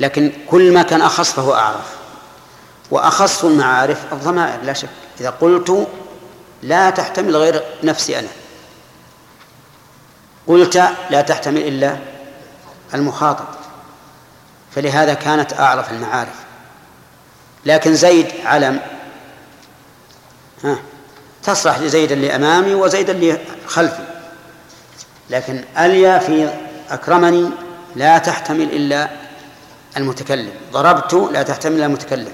[0.00, 1.96] لكن كل ما كان أخص فهو أعرف.
[2.90, 4.88] وأخص المعارف الضمائر لا شك.
[5.20, 5.88] إذا قلت
[6.62, 8.28] لا تحتمل غير نفسي أنا.
[10.46, 10.76] قلت
[11.10, 11.96] لا تحتمل إلا
[12.94, 13.44] المخاطب.
[14.74, 16.34] فلهذا كانت أعرف المعارف.
[17.66, 18.80] لكن زيد علم.
[20.64, 20.78] ها
[21.42, 24.02] تصلح لزيد اللي أمامي وزيد اللي خلفي
[25.30, 26.50] لكن أليا في
[26.90, 27.50] أكرمني
[27.96, 29.08] لا تحتمل إلا
[29.98, 30.52] المتكلم.
[30.72, 32.32] ضربت لا تحتمل المتكلم.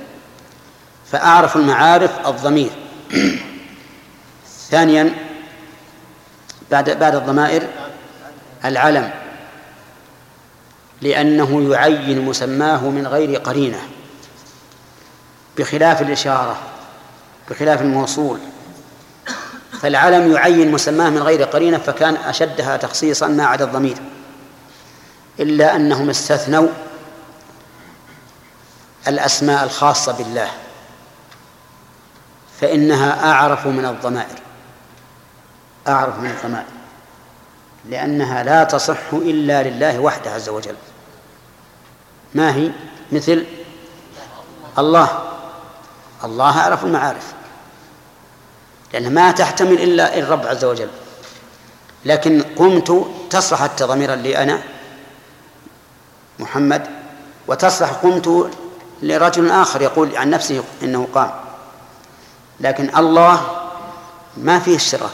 [1.13, 2.71] فأعرف المعارف الضمير.
[4.71, 5.15] ثانيا
[6.71, 7.67] بعد بعد الضمائر
[8.65, 9.11] العلم.
[11.03, 13.81] لأنه يعين مسماه من غير قرينة.
[15.59, 16.57] بخلاف الإشارة
[17.51, 18.39] بخلاف الموصول.
[19.81, 23.97] فالعلم يعين مسماه من غير قرينة فكان أشدها تخصيصا ما عدا الضمير.
[25.41, 26.69] إلا أنهم استثنوا
[29.09, 30.51] الأسماء الخاصة بالله
[32.61, 34.39] فإنها أعرف من الضمائر
[35.89, 36.67] أعرف من الضمائر
[37.89, 40.77] لأنها لا تصح إلا لله وحده عز وجل.
[42.35, 42.71] ما هي؟
[43.13, 43.47] مثل
[44.79, 45.19] الله
[46.25, 47.33] الله أعرف المعارف
[48.93, 50.89] لأنها ما تحتمل إلا الرب عز وجل.
[52.05, 54.63] لكن قمت تصلح حتى ضميرا لي أنا
[56.39, 56.87] محمد
[57.47, 58.51] وتصلح قمت
[59.05, 61.31] لرجل آخر يقول عن نفسه إنه قام.
[62.61, 63.41] لكن الله
[64.37, 65.11] ما فيه اشتراك.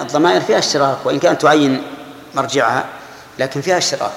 [0.00, 1.82] الضمائر فيها اشتراك وإن كانت تعين
[2.34, 2.84] مرجعها
[3.38, 4.12] لكن فيها اشتراك.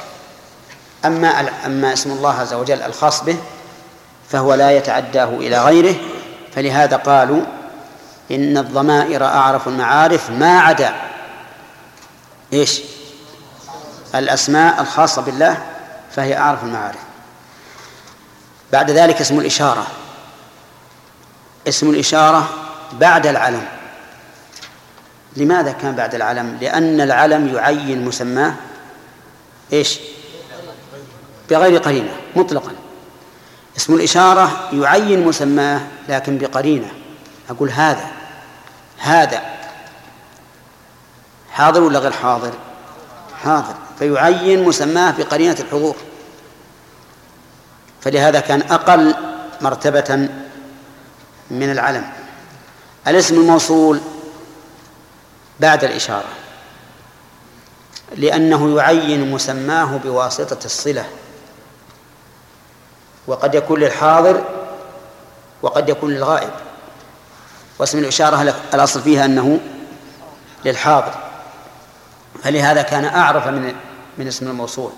[1.06, 3.38] أما أما اسم الله عز وجل الخاص به
[4.30, 5.95] فهو لا يتعداه إلى غيره
[6.56, 7.41] فلهذا قالوا
[8.32, 10.95] إن الضمائر أعرف المعارف ما عدا
[12.53, 12.82] إيش؟
[14.15, 15.57] الأسماء الخاصة بالله
[16.11, 16.99] فهي أعرف المعارف.
[18.76, 19.88] بعد ذلك اسم الإشارة.
[21.68, 22.49] اسم الإشارة
[22.93, 23.65] بعد العلم.
[25.35, 28.53] لماذا كان بعد العلم؟ لأن العلم يعين مسماه
[29.73, 29.99] إيش؟
[31.49, 32.72] بغير قرينة مطلقا.
[33.77, 36.91] اسم الإشارة يعين مسماه لكن بقرينة.
[37.49, 38.07] أقول هذا
[38.97, 39.41] هذا.
[41.52, 42.53] حاضر ولا غير حاضر؟
[43.43, 43.76] حاضر.
[43.99, 45.95] فيعين مسماه بقرينة الحضور.
[48.06, 49.15] فلهذا كان أقل
[49.61, 50.30] مرتبة
[51.52, 52.10] من العلم.
[53.07, 53.99] الاسم الموصول
[55.60, 56.27] بعد الإشارة
[58.15, 61.06] لأنه يعين مسماه بواسطة الصلة
[63.27, 64.44] وقد يكون للحاضر
[65.61, 66.52] وقد يكون للغائب.
[67.80, 69.60] واسم الإشارة الأصل فيها أنه
[70.65, 71.14] للحاضر.
[72.44, 73.76] فلهذا كان أعرف من
[74.18, 74.91] من اسم الموصول.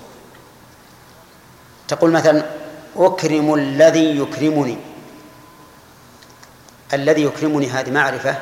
[1.87, 2.66] تقول مثلا
[2.97, 4.77] أكرم الذي يكرمني.
[6.93, 8.35] الذي يكرمني هذه معرفة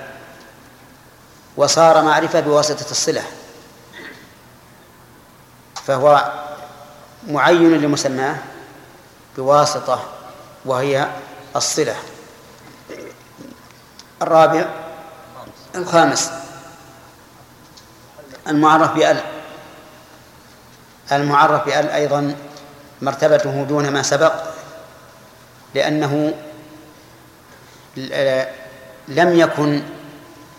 [1.58, 3.24] وصار معرفة بواسطة الصلة.
[5.86, 6.32] فهو
[7.28, 8.36] معين لمسماه
[9.38, 10.04] بواسطة
[10.66, 11.10] وهي
[11.56, 11.96] الصلة.
[14.22, 14.66] الرابع
[15.76, 16.32] الخامس
[18.48, 19.24] المعرف بأل
[21.12, 22.36] المعرف بأل أيضا
[23.02, 24.34] مرتبته دون ما سبق
[25.76, 26.34] لأنه
[29.08, 29.84] لم يكن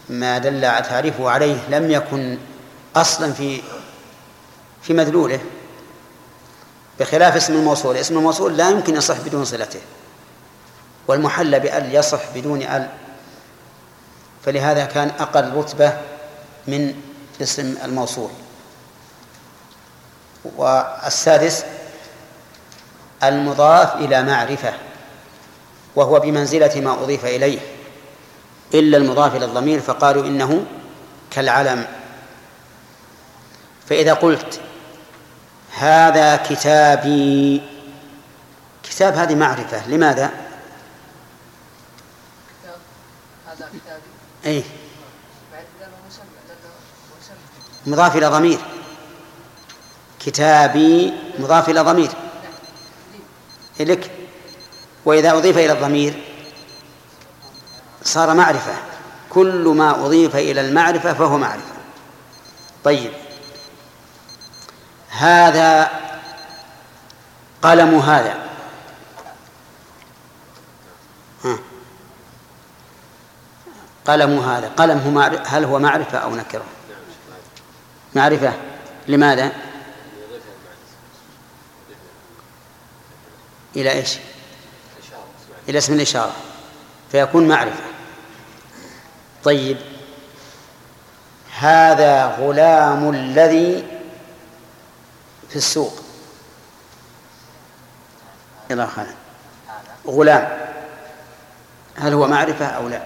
[0.09, 2.39] ما دل تعريفه عليه لم يكن
[2.97, 3.63] أصلا في
[4.83, 5.41] في مدلوله
[7.01, 7.97] بخلاف اسم الموصول.
[7.97, 9.81] اسم الموصول لا يمكن يصح بدون صلته
[11.09, 12.89] والمحل بأل يصح بدون أل
[14.45, 15.99] فلهذا كان أقل رتبة
[16.69, 16.95] من
[17.43, 18.31] اسم الموصول.
[20.57, 21.65] والسادس
[23.23, 24.73] المضاف إلى معرفة
[25.97, 27.59] وهو بمنزلة ما أضيف إليه
[28.75, 30.67] إلا المضاف إلى الضمير فقالوا إنه
[31.31, 31.87] كالعلم.
[33.89, 34.61] فإذا قلت
[35.79, 37.63] هذا كتابي
[38.83, 40.31] كتاب هذه معرفة لماذا؟
[43.47, 44.03] هذا كتابي
[44.47, 44.65] أي
[47.87, 48.59] مضاف إلى ضمير.
[50.21, 52.11] كتابي مضاف إلى ضمير.
[53.85, 54.11] لك.
[55.05, 56.23] وإذا أضيف إلى الضمير
[58.03, 58.75] صار معرفة.
[59.31, 61.75] كل ما أضيف إلى المعرفة فهو معرفة.
[62.85, 63.13] طيب.
[65.09, 65.91] هذا
[67.63, 68.35] قلم هذا.
[71.45, 71.59] ها.
[74.07, 74.69] قلم هذا.
[74.69, 76.65] قلم هو هل هو معرفة أو نكرة؟
[78.15, 78.53] معرفة.
[79.09, 79.53] لماذا؟
[83.77, 84.19] إلى إيش؟
[85.69, 86.33] إلى اسم الإشارة
[87.13, 87.85] فيكون معرفة.
[89.45, 89.77] طيب.
[91.59, 93.85] هذا غلام الذي
[95.49, 96.01] في السوق.
[98.71, 99.15] يلا خالد
[100.07, 100.59] غلام.
[101.97, 103.03] هل هو معرفة أو لا؟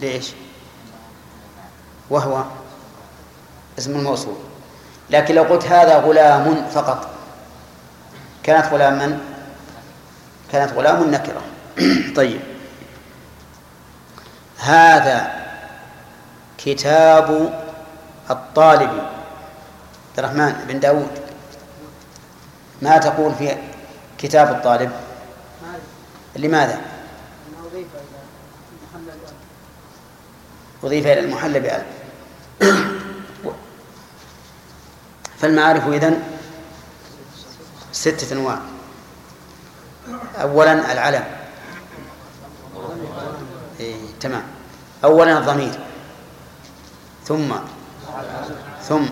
[0.00, 0.30] ليش؟
[2.10, 2.44] وهو
[3.78, 4.36] اسم الموصول.
[5.10, 7.11] لكن لو قلت هذا غلام فقط.
[8.42, 9.18] كانت غلاما
[10.52, 11.42] كانت غلام نكرة.
[12.16, 12.40] طيب.
[14.58, 15.42] هذا
[16.58, 17.52] كتاب
[18.30, 18.90] الطالب.
[20.12, 21.10] عبد الرحمن بن داود
[22.82, 23.56] ما تقول في
[24.18, 24.92] كتاب الطالب؟
[26.36, 26.80] لماذا
[30.84, 31.82] أضيف إلى المحل بأل
[35.40, 36.22] فالمعارف إذن
[37.92, 38.58] ستة أنواع
[40.40, 41.24] أولا العلم.
[43.80, 44.42] إيه تمام.
[45.04, 45.72] أولا الضمير.
[47.24, 47.52] ثم
[48.88, 49.04] ثم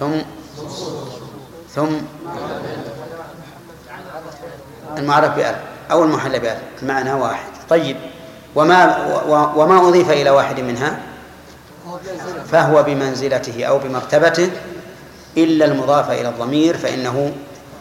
[0.00, 0.18] ثم
[1.74, 1.98] ثم.
[4.98, 5.58] المعرف بألف.
[5.90, 6.60] أو المحل بألف.
[6.82, 7.50] المعنى واحد.
[7.68, 7.96] طيب.
[8.54, 9.06] وما
[9.56, 11.00] وما أضيف إلى واحد منها؟
[12.52, 14.50] فهو بمنزلته أو بمرتبته
[15.36, 17.36] إلا المضاف إلى الضمير فإنه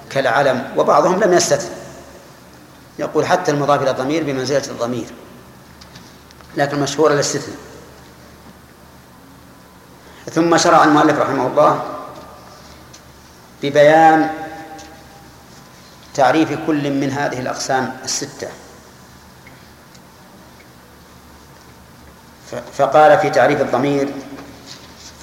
[0.10, 1.70] كالعلم وبعضهم لم يستثن
[3.00, 5.06] يقول حتى المضاف إلى الضمير بمنزلة الضمير
[6.58, 7.58] لكن مشهور الاستثناء.
[10.32, 11.84] ثم شرع المؤلف رحمه الله
[13.64, 14.30] ببيان
[16.14, 18.48] تعريف كل من هذه الأقسام الستة.
[22.74, 24.14] فقال في تعريف الضمير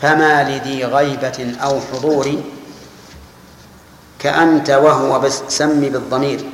[0.03, 2.43] فما لذي غيبة أو حضور
[4.19, 6.45] كأنت وهو بس سم بالضمير.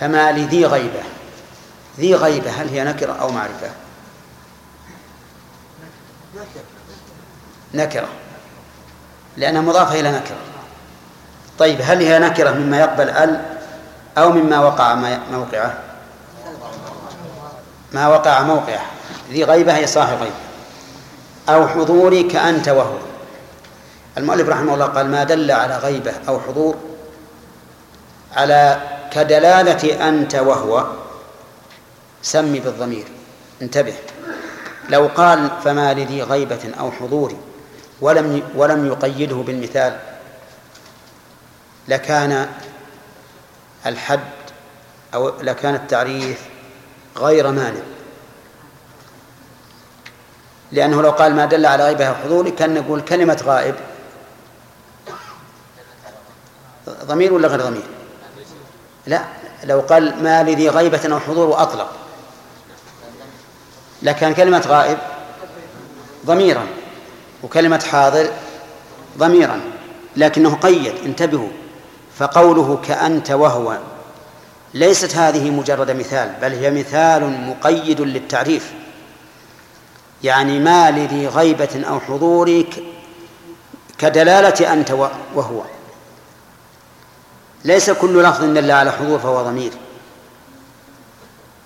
[0.00, 1.02] فما لذي غيبة؟
[1.98, 3.70] ذي غيبة هل هي نكرة أو معرفة؟
[7.74, 8.08] نكرة
[9.36, 10.36] لأنها مضافة إلى نكرة.
[11.58, 13.40] طيب هل هي نكرة مما يقبل ال
[14.18, 14.94] أو مما وقع
[15.32, 15.78] موقعه؟
[17.92, 18.84] ما وقع موقعه.
[19.30, 20.43] ذي غيبة هي صاحب غيبة.
[21.48, 22.98] أو حضوري كأنت وهو.
[24.18, 26.76] المؤلف رحمه الله قال ما دل على غيبة أو حضور
[28.32, 28.80] على
[29.12, 30.86] كدلالة أنت وهو
[32.22, 33.04] سم بالضمير
[33.62, 33.94] انتبه.
[34.88, 37.34] لو قال فما لذي غيبة أو حضور
[38.00, 39.98] ولم ولم يقيده بالمثال
[41.88, 42.48] لكان
[43.86, 44.20] الحد
[45.14, 46.40] أو لكان التعريف
[47.16, 47.93] غير مانع.
[50.74, 53.74] لأنه لو قال ما دل على غيبة أو حضور كان نقول كلمة غائب.
[57.04, 57.82] ضمير ولا غير ضمير؟
[59.06, 59.24] لا
[59.64, 61.92] لو قال ما لذي غيبة أو حضور وأطلق
[64.02, 64.98] لكان كلمة غائب
[66.26, 66.66] ضميرا
[67.42, 68.30] وكلمة حاضر
[69.18, 69.60] ضميرا
[70.16, 71.48] لكنه قيد انتبهوا.
[72.18, 73.78] فقوله كأنت وهو
[74.74, 78.72] ليست هذه مجرد مثال بل هي مثال مقيد للتعريف.
[80.24, 82.64] يعني ما لذي غيبة أو حضور
[83.98, 84.90] كدلالة أنت
[85.34, 85.62] وهو.
[87.64, 89.72] ليس كل لفظ دل على حضور فهو ضمير.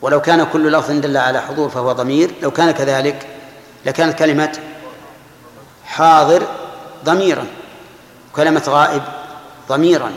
[0.03, 3.27] ولو كان كل لفظ دل على حضور فهو ضمير لو كان كذلك
[3.87, 4.59] لكانت كلمة
[5.85, 6.43] حاضر
[7.05, 7.47] ضميرا
[8.33, 9.03] وكلمة غائب
[9.69, 10.13] ضميرا.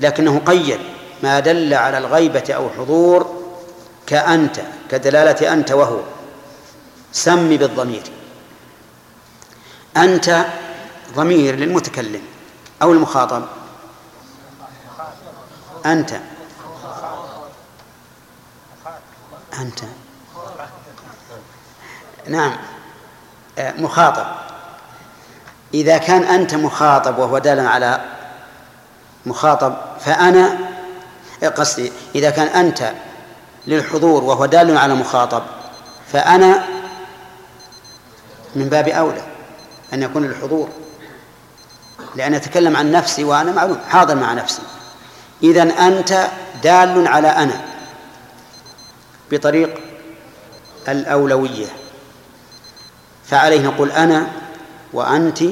[0.00, 0.80] لكنه قيد
[1.22, 3.42] ما دل على الغيبة أو حضور
[4.06, 4.60] كأنت
[4.90, 6.00] كدلالة أنت وهو.
[7.12, 8.02] سم بالضمير.
[9.96, 10.46] أنت
[11.14, 12.22] ضمير للمتكلم
[12.82, 13.42] أو المخاطب.
[15.86, 16.20] أنت.
[19.58, 19.80] أنت.
[22.28, 22.56] نعم.
[23.58, 24.26] آه، مخاطب.
[25.74, 28.00] إذا كان أنت مخاطب وهو دال على
[29.26, 30.58] مخاطب فأنا
[31.42, 32.92] آه، قصدي إذا كان أنت
[33.66, 35.42] للحضور وهو دال على مخاطب
[36.12, 36.64] فأنا
[38.56, 39.22] من باب أولى
[39.92, 40.68] أن يكون للحضور.
[42.16, 44.62] لأن أتكلم عن نفسي وأنا معلوم حاضر مع نفسي.
[45.42, 46.28] إذا أنت
[46.62, 47.60] دال على أنا
[49.30, 49.80] بطريق
[50.88, 51.66] الأولوية.
[53.24, 54.26] فعليه نقول أنا
[54.92, 55.42] وأنت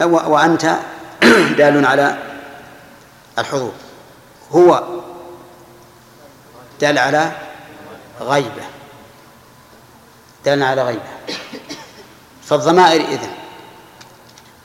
[0.00, 0.76] وأنت
[1.58, 2.18] دال على
[3.38, 3.72] الحضور.
[4.52, 4.84] هو
[6.80, 7.32] دال على
[8.20, 8.62] غيبة.
[10.44, 11.18] دال على غيبة.
[12.48, 13.30] فالضمائر إذن.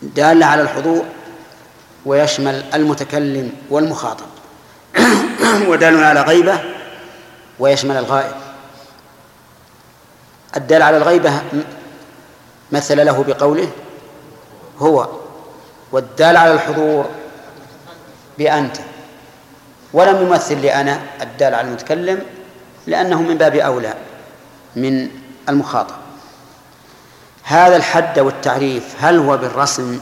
[0.01, 1.05] دالة على الحضور
[2.05, 4.25] ويشمل المتكلم والمخاطب.
[5.69, 6.59] ودال على غيبة
[7.59, 8.35] ويشمل الغائب.
[10.55, 11.41] الدال على الغيبة
[12.71, 13.69] مثل له بقوله
[14.79, 15.09] هو
[15.91, 17.05] والدال على الحضور
[18.37, 18.77] بأنت.
[19.93, 22.21] ولم يمثل لأنا الدال على المتكلم
[22.87, 23.93] لأنه من باب أولى
[24.75, 25.09] من
[25.49, 26.02] المخاطب.
[27.43, 29.99] هذا الحد والتعريف هل هو بالرسم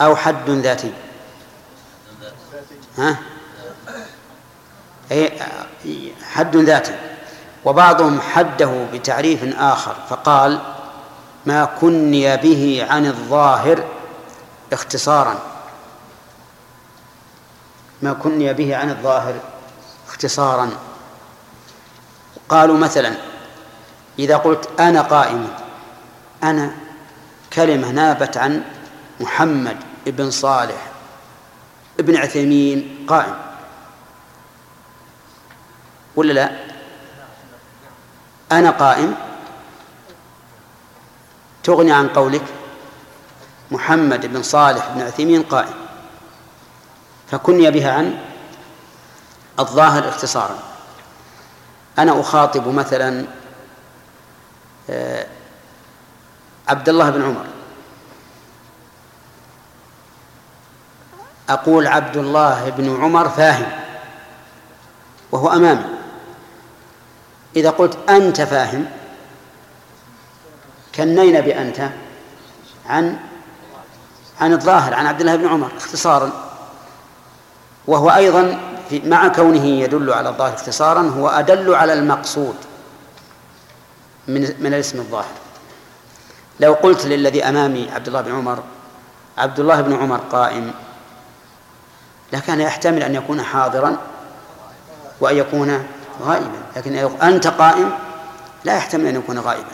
[0.00, 0.92] أو حد ذاتي؟
[2.98, 3.16] ها؟
[5.12, 5.32] أي
[6.32, 6.94] حد ذاتي.
[7.64, 10.60] وبعضهم حده بتعريف آخر فقال
[11.46, 13.84] ما كني به عن الظاهر
[14.72, 15.38] اختصارا.
[18.02, 19.34] ما كني به عن الظاهر
[20.08, 20.70] اختصارا.
[22.48, 23.14] قالوا مثلا
[24.18, 25.48] إذا قلت أنا قائم
[26.42, 26.70] أنا
[27.52, 28.62] كلمة نابت عن
[29.20, 29.76] محمد
[30.06, 30.86] ابن صالح
[32.00, 33.34] ابن عثيمين قائم.
[36.16, 36.50] ولا لا؟
[38.52, 39.14] أنا قائم.
[41.62, 42.44] تغني عن قولك.
[43.70, 45.74] محمد بن صالح بن عثيمين قائم.
[47.30, 48.18] فكني بها عن
[49.58, 50.58] الظاهر اختصارا.
[51.98, 53.26] أنا أخاطب مثلا
[54.90, 55.26] آه،
[56.70, 57.44] عبد الله بن عمر.
[61.48, 63.66] أقول عبد الله بن عمر فاهم
[65.32, 65.84] وهو أمامي.
[67.56, 68.86] إذا قلت أنت فاهم
[70.94, 71.90] كنينا بأنت
[72.86, 73.18] عن
[74.40, 76.30] عن الظاهر عن عبد الله بن عمر اختصارا.
[77.86, 78.60] وهو أيضا
[78.90, 82.56] في مع كونه يدل على الظاهر اختصارا هو أدل على المقصود
[84.28, 85.49] من من الاسم الظاهر.
[86.60, 88.62] لو قلت للذي أمامي عبد الله بن عمر
[89.38, 90.72] عبد الله بن عمر قائم
[92.32, 93.96] لكان يحتمل أن يكون حاضرا
[95.20, 95.86] وأن يكون
[96.22, 97.90] غائبا لكن أنت قائم
[98.64, 99.72] لا يحتمل أن يكون غائبا.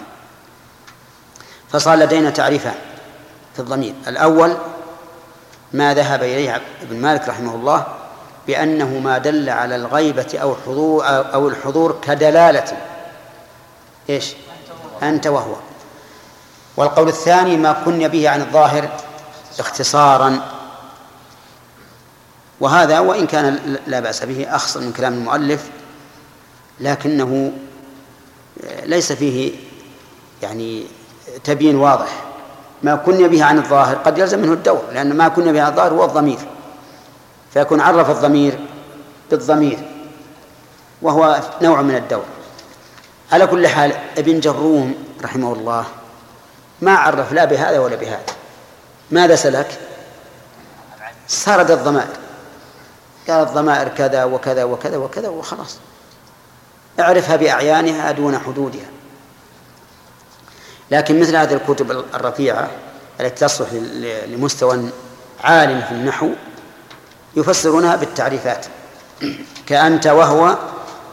[1.73, 2.75] فصار لدينا تعريفان
[3.55, 3.95] في الضمير.
[4.09, 4.57] الأول
[5.73, 7.87] ما ذهب إليه ابن مالك رحمه الله
[8.47, 12.77] بأنه ما دل على الغيبة أو الحضور أو الحضور كدلالة.
[14.11, 14.35] إيش؟
[15.03, 15.55] أنت وهو.
[16.77, 18.89] والقول الثاني ما كن به عن الظاهر
[19.59, 20.41] اختصارا.
[22.61, 25.71] وهذا وإن كان لا بأس به أخصر من كلام المؤلف
[26.81, 27.53] لكنه
[28.83, 29.53] ليس فيه
[30.43, 30.87] يعني
[31.45, 32.25] تبيين واضح.
[32.83, 35.93] ما كن به عن الظاهر قد يلزم منه الدور لأن ما كن به عن الظاهر
[35.93, 36.39] هو الضمير.
[37.55, 38.59] فيكون عرف الضمير
[39.31, 39.79] بالضمير
[41.03, 42.25] وهو نوع من الدور.
[43.33, 45.85] على كل حال ابن جروم رحمه الله
[46.83, 48.25] ما عرف لا بهذا ولا بهذا.
[49.11, 49.79] ماذا سلك؟
[51.29, 52.17] سرد الضمائر.
[53.29, 55.79] قال الضمائر كذا وكذا وكذا وكذا وخلاص.
[57.01, 58.87] اعرفها بأعيانها دون حدودها.
[60.91, 62.71] لكن مثل هذه الكتب الرفيعة
[63.21, 63.73] التي تصلح
[64.27, 64.91] لمستوى
[65.45, 66.31] عال في النحو
[67.37, 68.67] يفسرونها بالتعريفات.
[69.69, 70.59] كأنت وهو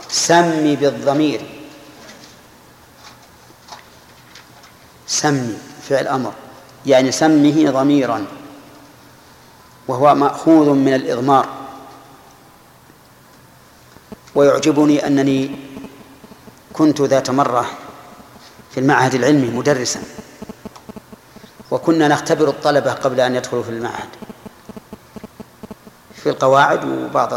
[0.10, 1.53] سمي بالضمير.
[5.08, 5.58] سمي
[5.90, 6.34] فعل أمر
[6.86, 8.26] يعني سمه ضميرا
[9.88, 11.50] وهو مأخوذ من الإضمار.
[14.36, 15.56] ويعجبني أنني
[16.74, 17.66] كنت ذات مرة
[18.72, 20.00] في المعهد العلمي مدرسا
[21.72, 24.10] وكنا نختبر الطلبة قبل أن يدخلوا في المعهد.
[26.16, 27.34] في القواعد وبعض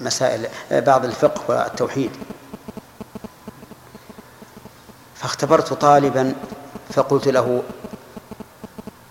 [0.00, 2.10] المسائل بعض الفقه والتوحيد.
[5.14, 6.34] فاختبرت طالبا
[6.92, 7.62] فقلت له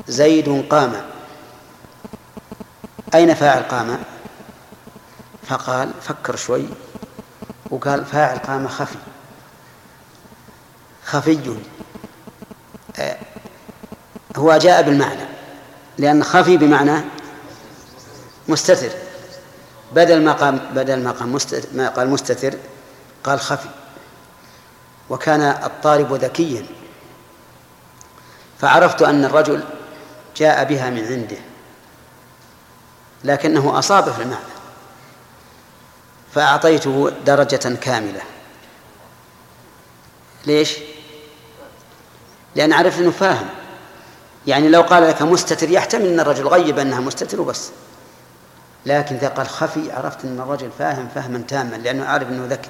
[0.08, 0.94] زيد قام.
[3.16, 4.00] أين فاعل قام؟
[5.48, 6.66] فقال فكر شوي.
[7.70, 8.98] وقال فاعل قام خفي.
[11.06, 11.58] خفي.
[13.00, 13.18] آه،
[14.38, 15.26] هو جاء بالمعنى
[15.98, 17.02] لأن خفي بمعنى
[18.48, 18.92] مستتر.
[19.94, 22.54] بدل ما قام بدل ما قام مستتر ما قال مستتر
[23.24, 23.70] قال خفي.
[25.10, 26.66] وكان الطالب ذكيا.
[28.62, 29.64] فعرفت أن الرجل
[30.38, 31.38] جاء بها من عنده
[33.24, 34.58] لكنه أصاب في المعنى
[36.34, 38.22] فأعطيته درجة كاملة.
[40.46, 40.78] ليش؟
[42.56, 43.48] لأن عرفت أنه فاهم.
[44.48, 47.70] يعني لو قال لك مستتر يحتمل أن الرجل غيب أنها مستتر وبس.
[48.86, 52.70] لكن إذا قال خفي عرفت أن الرجل فاهم فهما تاما لأنه عارف أنه ذكي.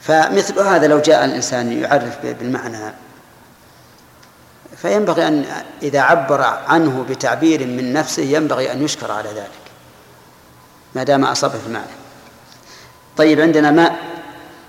[0.00, 2.92] فمثل هذا لو جاء الإنسان يعرف بالمعنى
[4.82, 9.50] فينبغي أن إذا عبر عنه بتعبير من نفسه ينبغي أن يشكر على ذلك.
[10.94, 11.86] ما دام أصابه في المعنى
[13.16, 13.98] طيب عندنا ماء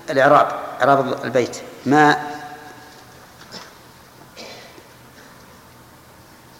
[0.10, 1.58] الإعراب إعراب البيت.
[1.86, 2.40] ماء.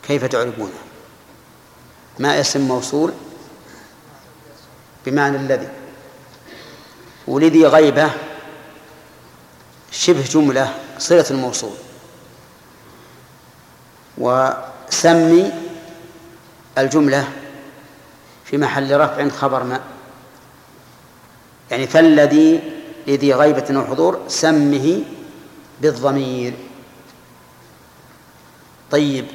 [0.08, 0.74] كيف تعرفونه
[2.20, 3.14] ما اسم موصول
[5.06, 5.70] بمعنى الذي.
[7.28, 8.12] ولذي غيبة
[9.92, 11.89] شبه جملة صلة الموصول.
[14.20, 15.52] وسمي
[16.78, 17.28] الجملة
[18.46, 19.82] في محل رفع خبر ما.
[21.72, 22.60] يعني فالذي
[23.08, 25.04] لذي غيبة وحضور سمه
[25.82, 26.54] بالضمير.
[28.92, 29.26] طيب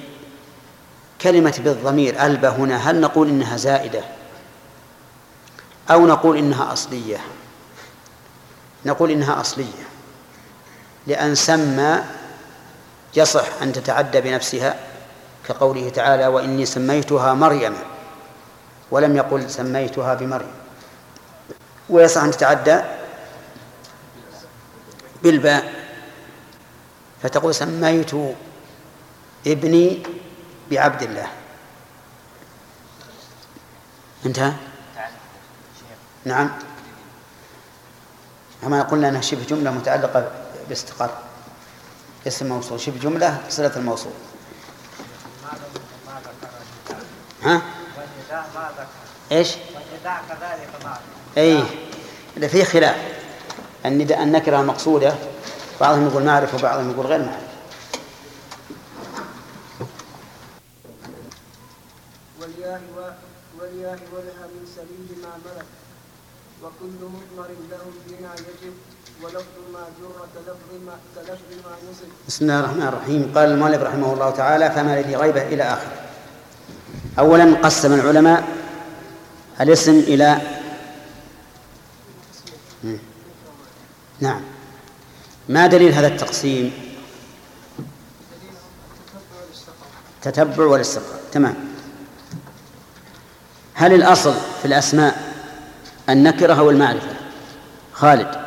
[1.21, 4.05] كلمة بالضمير ألبى هنا هل نقول إنها زائدة
[5.91, 7.19] أو نقول إنها أصلية؟
[8.87, 9.85] نقول إنها أصلية
[11.07, 12.05] لأن سمى
[13.17, 14.77] يصح أن تتعدى بنفسها
[15.49, 17.75] كقوله تعالى وإني سميتها مريم
[18.91, 20.55] ولم يقل سميتها بمريم.
[21.89, 22.81] ويصح أن تتعدى
[25.23, 25.73] بالباء
[27.23, 28.11] فتقول سميت
[29.47, 30.03] ابني
[30.71, 31.29] بعبد الله.
[34.27, 34.53] انتهى؟
[36.25, 36.51] نعم.
[38.63, 40.31] كما قلنا أنها شبه جملة متعلقة
[40.69, 41.11] باستقر
[42.27, 44.13] اسم موصول شبه جمله صلة الموصول.
[47.43, 47.63] ها؟
[49.33, 49.55] إيش؟
[51.39, 51.65] اي
[52.49, 52.97] في خلاف.
[53.87, 55.15] النداء النكرة المقصودة
[55.81, 57.21] بعضهم يقول معرفه وبعضهم يقول غير
[63.59, 65.67] والياء ولها من سبيل ما ملك
[66.63, 68.75] وكل مضمر له بنا يجب.
[72.29, 73.33] بسم الله الرحمن الرحيم.
[73.35, 75.93] قال المؤلف رحمه الله تعالى فما الذي غيبه إلى اخره
[77.19, 78.45] اولا قسم العلماء
[79.61, 80.39] الاسم إلى
[84.21, 84.41] نعم.
[85.49, 86.73] ما دليل هذا التقسيم؟
[90.23, 91.55] تتبع والاستقراء تمام.
[93.75, 95.35] هل الأصل في الأسماء
[96.09, 97.17] النكرة أو المعرفة؟
[97.93, 98.44] خالد.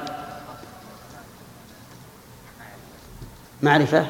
[3.63, 4.05] معرفة.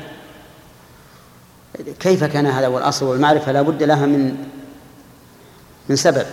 [1.99, 4.47] كيف كان هذا والأصل والمعرفة لا بد لها من
[5.89, 6.25] من سبب.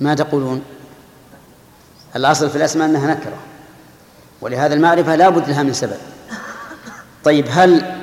[0.00, 0.62] ما تقولون؟
[2.16, 3.38] الأصل في الأسماء أنها نكرة.
[4.40, 5.98] ولهذا المعرفة لا بد لها من سبب.
[7.24, 7.98] طيب هل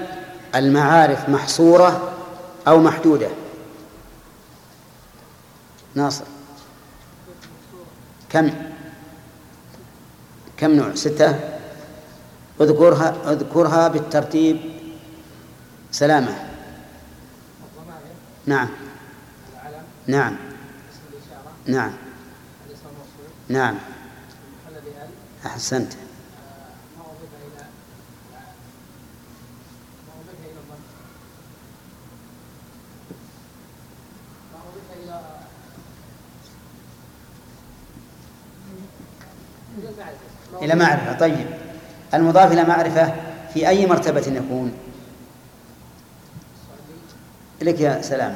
[0.55, 2.13] المعارف محصورة
[2.67, 3.27] أو محدودة؟
[5.95, 6.25] ناصر.
[8.29, 8.64] كم؟
[10.57, 11.39] كم نوع؟ ستة.
[12.61, 14.57] اذكرها اذكرها بالترتيب.
[15.91, 16.35] سلامة.
[18.45, 18.69] نعم.
[20.07, 20.35] نعم.
[21.65, 21.91] نعم.
[23.49, 23.75] نعم.
[25.45, 25.93] أحسنت.
[40.61, 41.47] إلى معرفة طيب.
[42.13, 43.13] المضاف إلى معرفة
[43.53, 44.73] في أي مرتبة يكون؟
[47.61, 48.35] لك يا سلام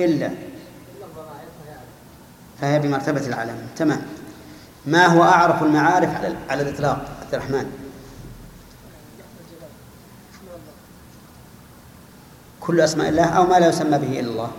[0.00, 0.30] إلا.
[2.60, 3.66] فهي بمرتبة العلم.
[3.76, 4.02] تمام.
[4.86, 7.72] ما هو أعرف المعارف على, على الإطلاق؟ عبد الرحمن.
[12.60, 14.50] كل أسماء الله أو ما لا يسمى به إلا الله.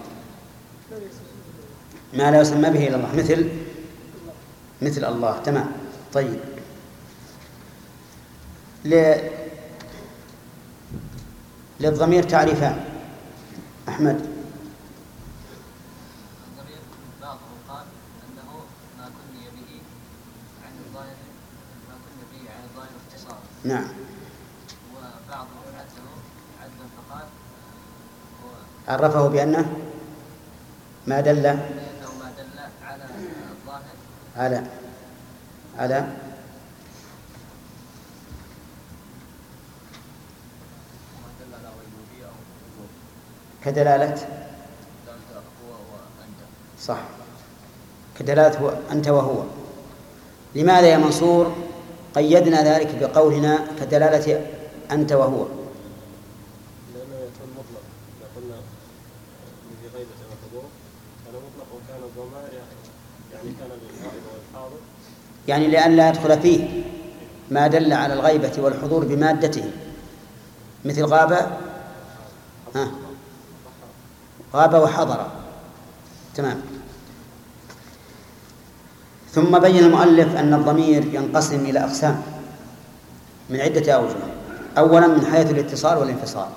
[2.13, 3.15] ما لا يسمى به إلا الله.
[3.15, 3.49] مثل
[4.81, 5.71] مثل الله تمام.
[6.13, 6.39] طيب.
[8.85, 9.15] ل...
[11.79, 12.85] للضمير تعريفان.
[13.89, 14.31] أحمد.
[23.63, 23.87] نعم.
[24.95, 25.47] وبعضهم
[25.77, 26.07] عده
[26.61, 27.25] عدا فقال
[28.87, 29.73] عرفه بأنه
[31.07, 33.03] ما دل لأنه ما دل على
[33.51, 33.95] الظاهر
[34.37, 34.63] على
[35.77, 36.05] على
[43.65, 44.27] كدلالة
[46.81, 46.97] صح.
[48.19, 49.43] كدلالة هو أنت وهو.
[50.55, 51.55] لماذا يا منصور
[52.15, 54.45] قيدنا ذلك بقولنا كدلالة
[54.91, 55.45] أنت وهو
[56.93, 57.83] لأنه يكون مطلق
[58.17, 58.55] إذا قلنا
[59.81, 60.63] في غيبة وحضور
[61.25, 62.81] كان مطلق وكان الضمائر يعني
[63.33, 64.77] يعني كان للغائب والحاضر
[65.51, 66.83] يعني لأن لا يدخل فيه
[67.51, 69.71] ما دل على الغيبة والحضور بمادته.
[70.85, 71.31] مثل غاب
[72.75, 72.91] ها
[74.55, 75.27] غاب وحضر.
[76.35, 76.61] تمام.
[79.31, 82.21] ثم بين المؤلف أن الضمير ينقسم إلى أقسام
[83.49, 84.15] من عدة أوجه.
[84.77, 86.47] أولا من حيث الاتصال والانفصال.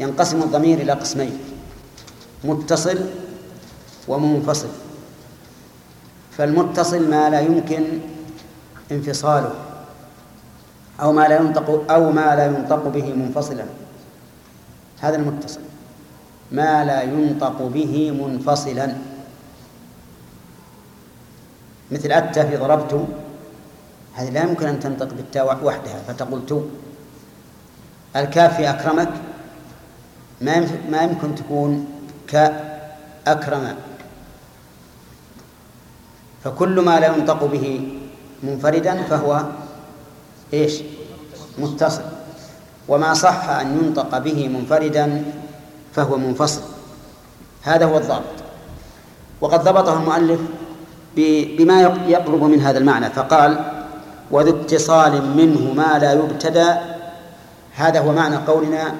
[0.00, 1.38] ينقسم الضمير إلى قسمين
[2.44, 2.98] متصل
[4.08, 4.68] ومنفصل.
[6.36, 7.84] فالمتصل ما لا يمكن
[8.92, 9.54] انفصاله
[11.00, 13.64] أو ما لا ينطق أو ما لا ينطق به منفصلا.
[15.00, 15.60] هذا المتصل.
[16.52, 18.96] ما لا ينطق به منفصلا.
[21.92, 23.06] مثل أتى في ضربت
[24.14, 26.60] هذه لا يمكن أن تنطق بالتاء وحدها فتقول تو.
[28.16, 29.12] الكاف في أكرمك
[30.40, 31.86] ما يمكن- ما يمكن تكون
[32.28, 33.76] كأكرم.
[36.44, 37.88] فكل ما لا ينطق به
[38.42, 39.42] منفردا فهو
[40.54, 40.82] إيش؟
[41.58, 42.02] متصل.
[42.88, 45.24] وما صح أن ينطق به منفردا
[45.94, 46.60] فهو منفصل.
[47.62, 48.36] هذا هو الضابط.
[49.40, 50.40] وقد ضبطه المؤلف
[51.58, 53.52] بما يق- يقرب من هذا المعنى فقال
[54.30, 56.70] وذو اتصال منه ما لا يبتدى
[57.74, 58.94] هذا هو معنى قولنا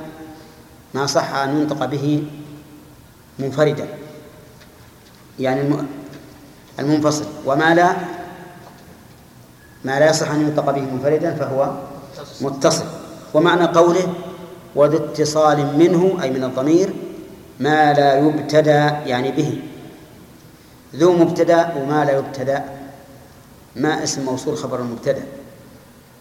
[0.95, 2.25] ما صح أن ينطق به
[3.39, 3.87] منفردا.
[5.41, 5.63] يعني
[6.79, 7.25] المنفصل.
[7.47, 7.97] وما لا
[9.85, 11.73] ما لا يصح أن ينطق به منفردا فهو
[12.41, 12.85] متصل.
[13.35, 14.15] ومعنى قوله
[14.75, 16.95] وذو اتصال منه أي من الضمير
[17.61, 19.63] ما لا يبتدى يعني به.
[20.95, 22.65] ذو مبتدأ وما لا يبتدأ
[23.77, 25.23] ما اسم موصول خبر المبتدأ.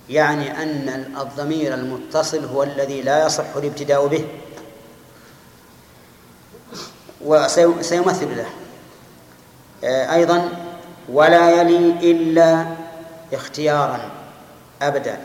[0.10, 4.26] يعني أن الضمير المتصل هو الذي لا يصح الابتداء به.
[7.26, 8.46] وسيمثل له.
[9.84, 10.50] أيضا
[11.10, 12.66] ولا يلي إلا
[13.34, 14.00] اختيارا
[14.82, 15.18] أبدا.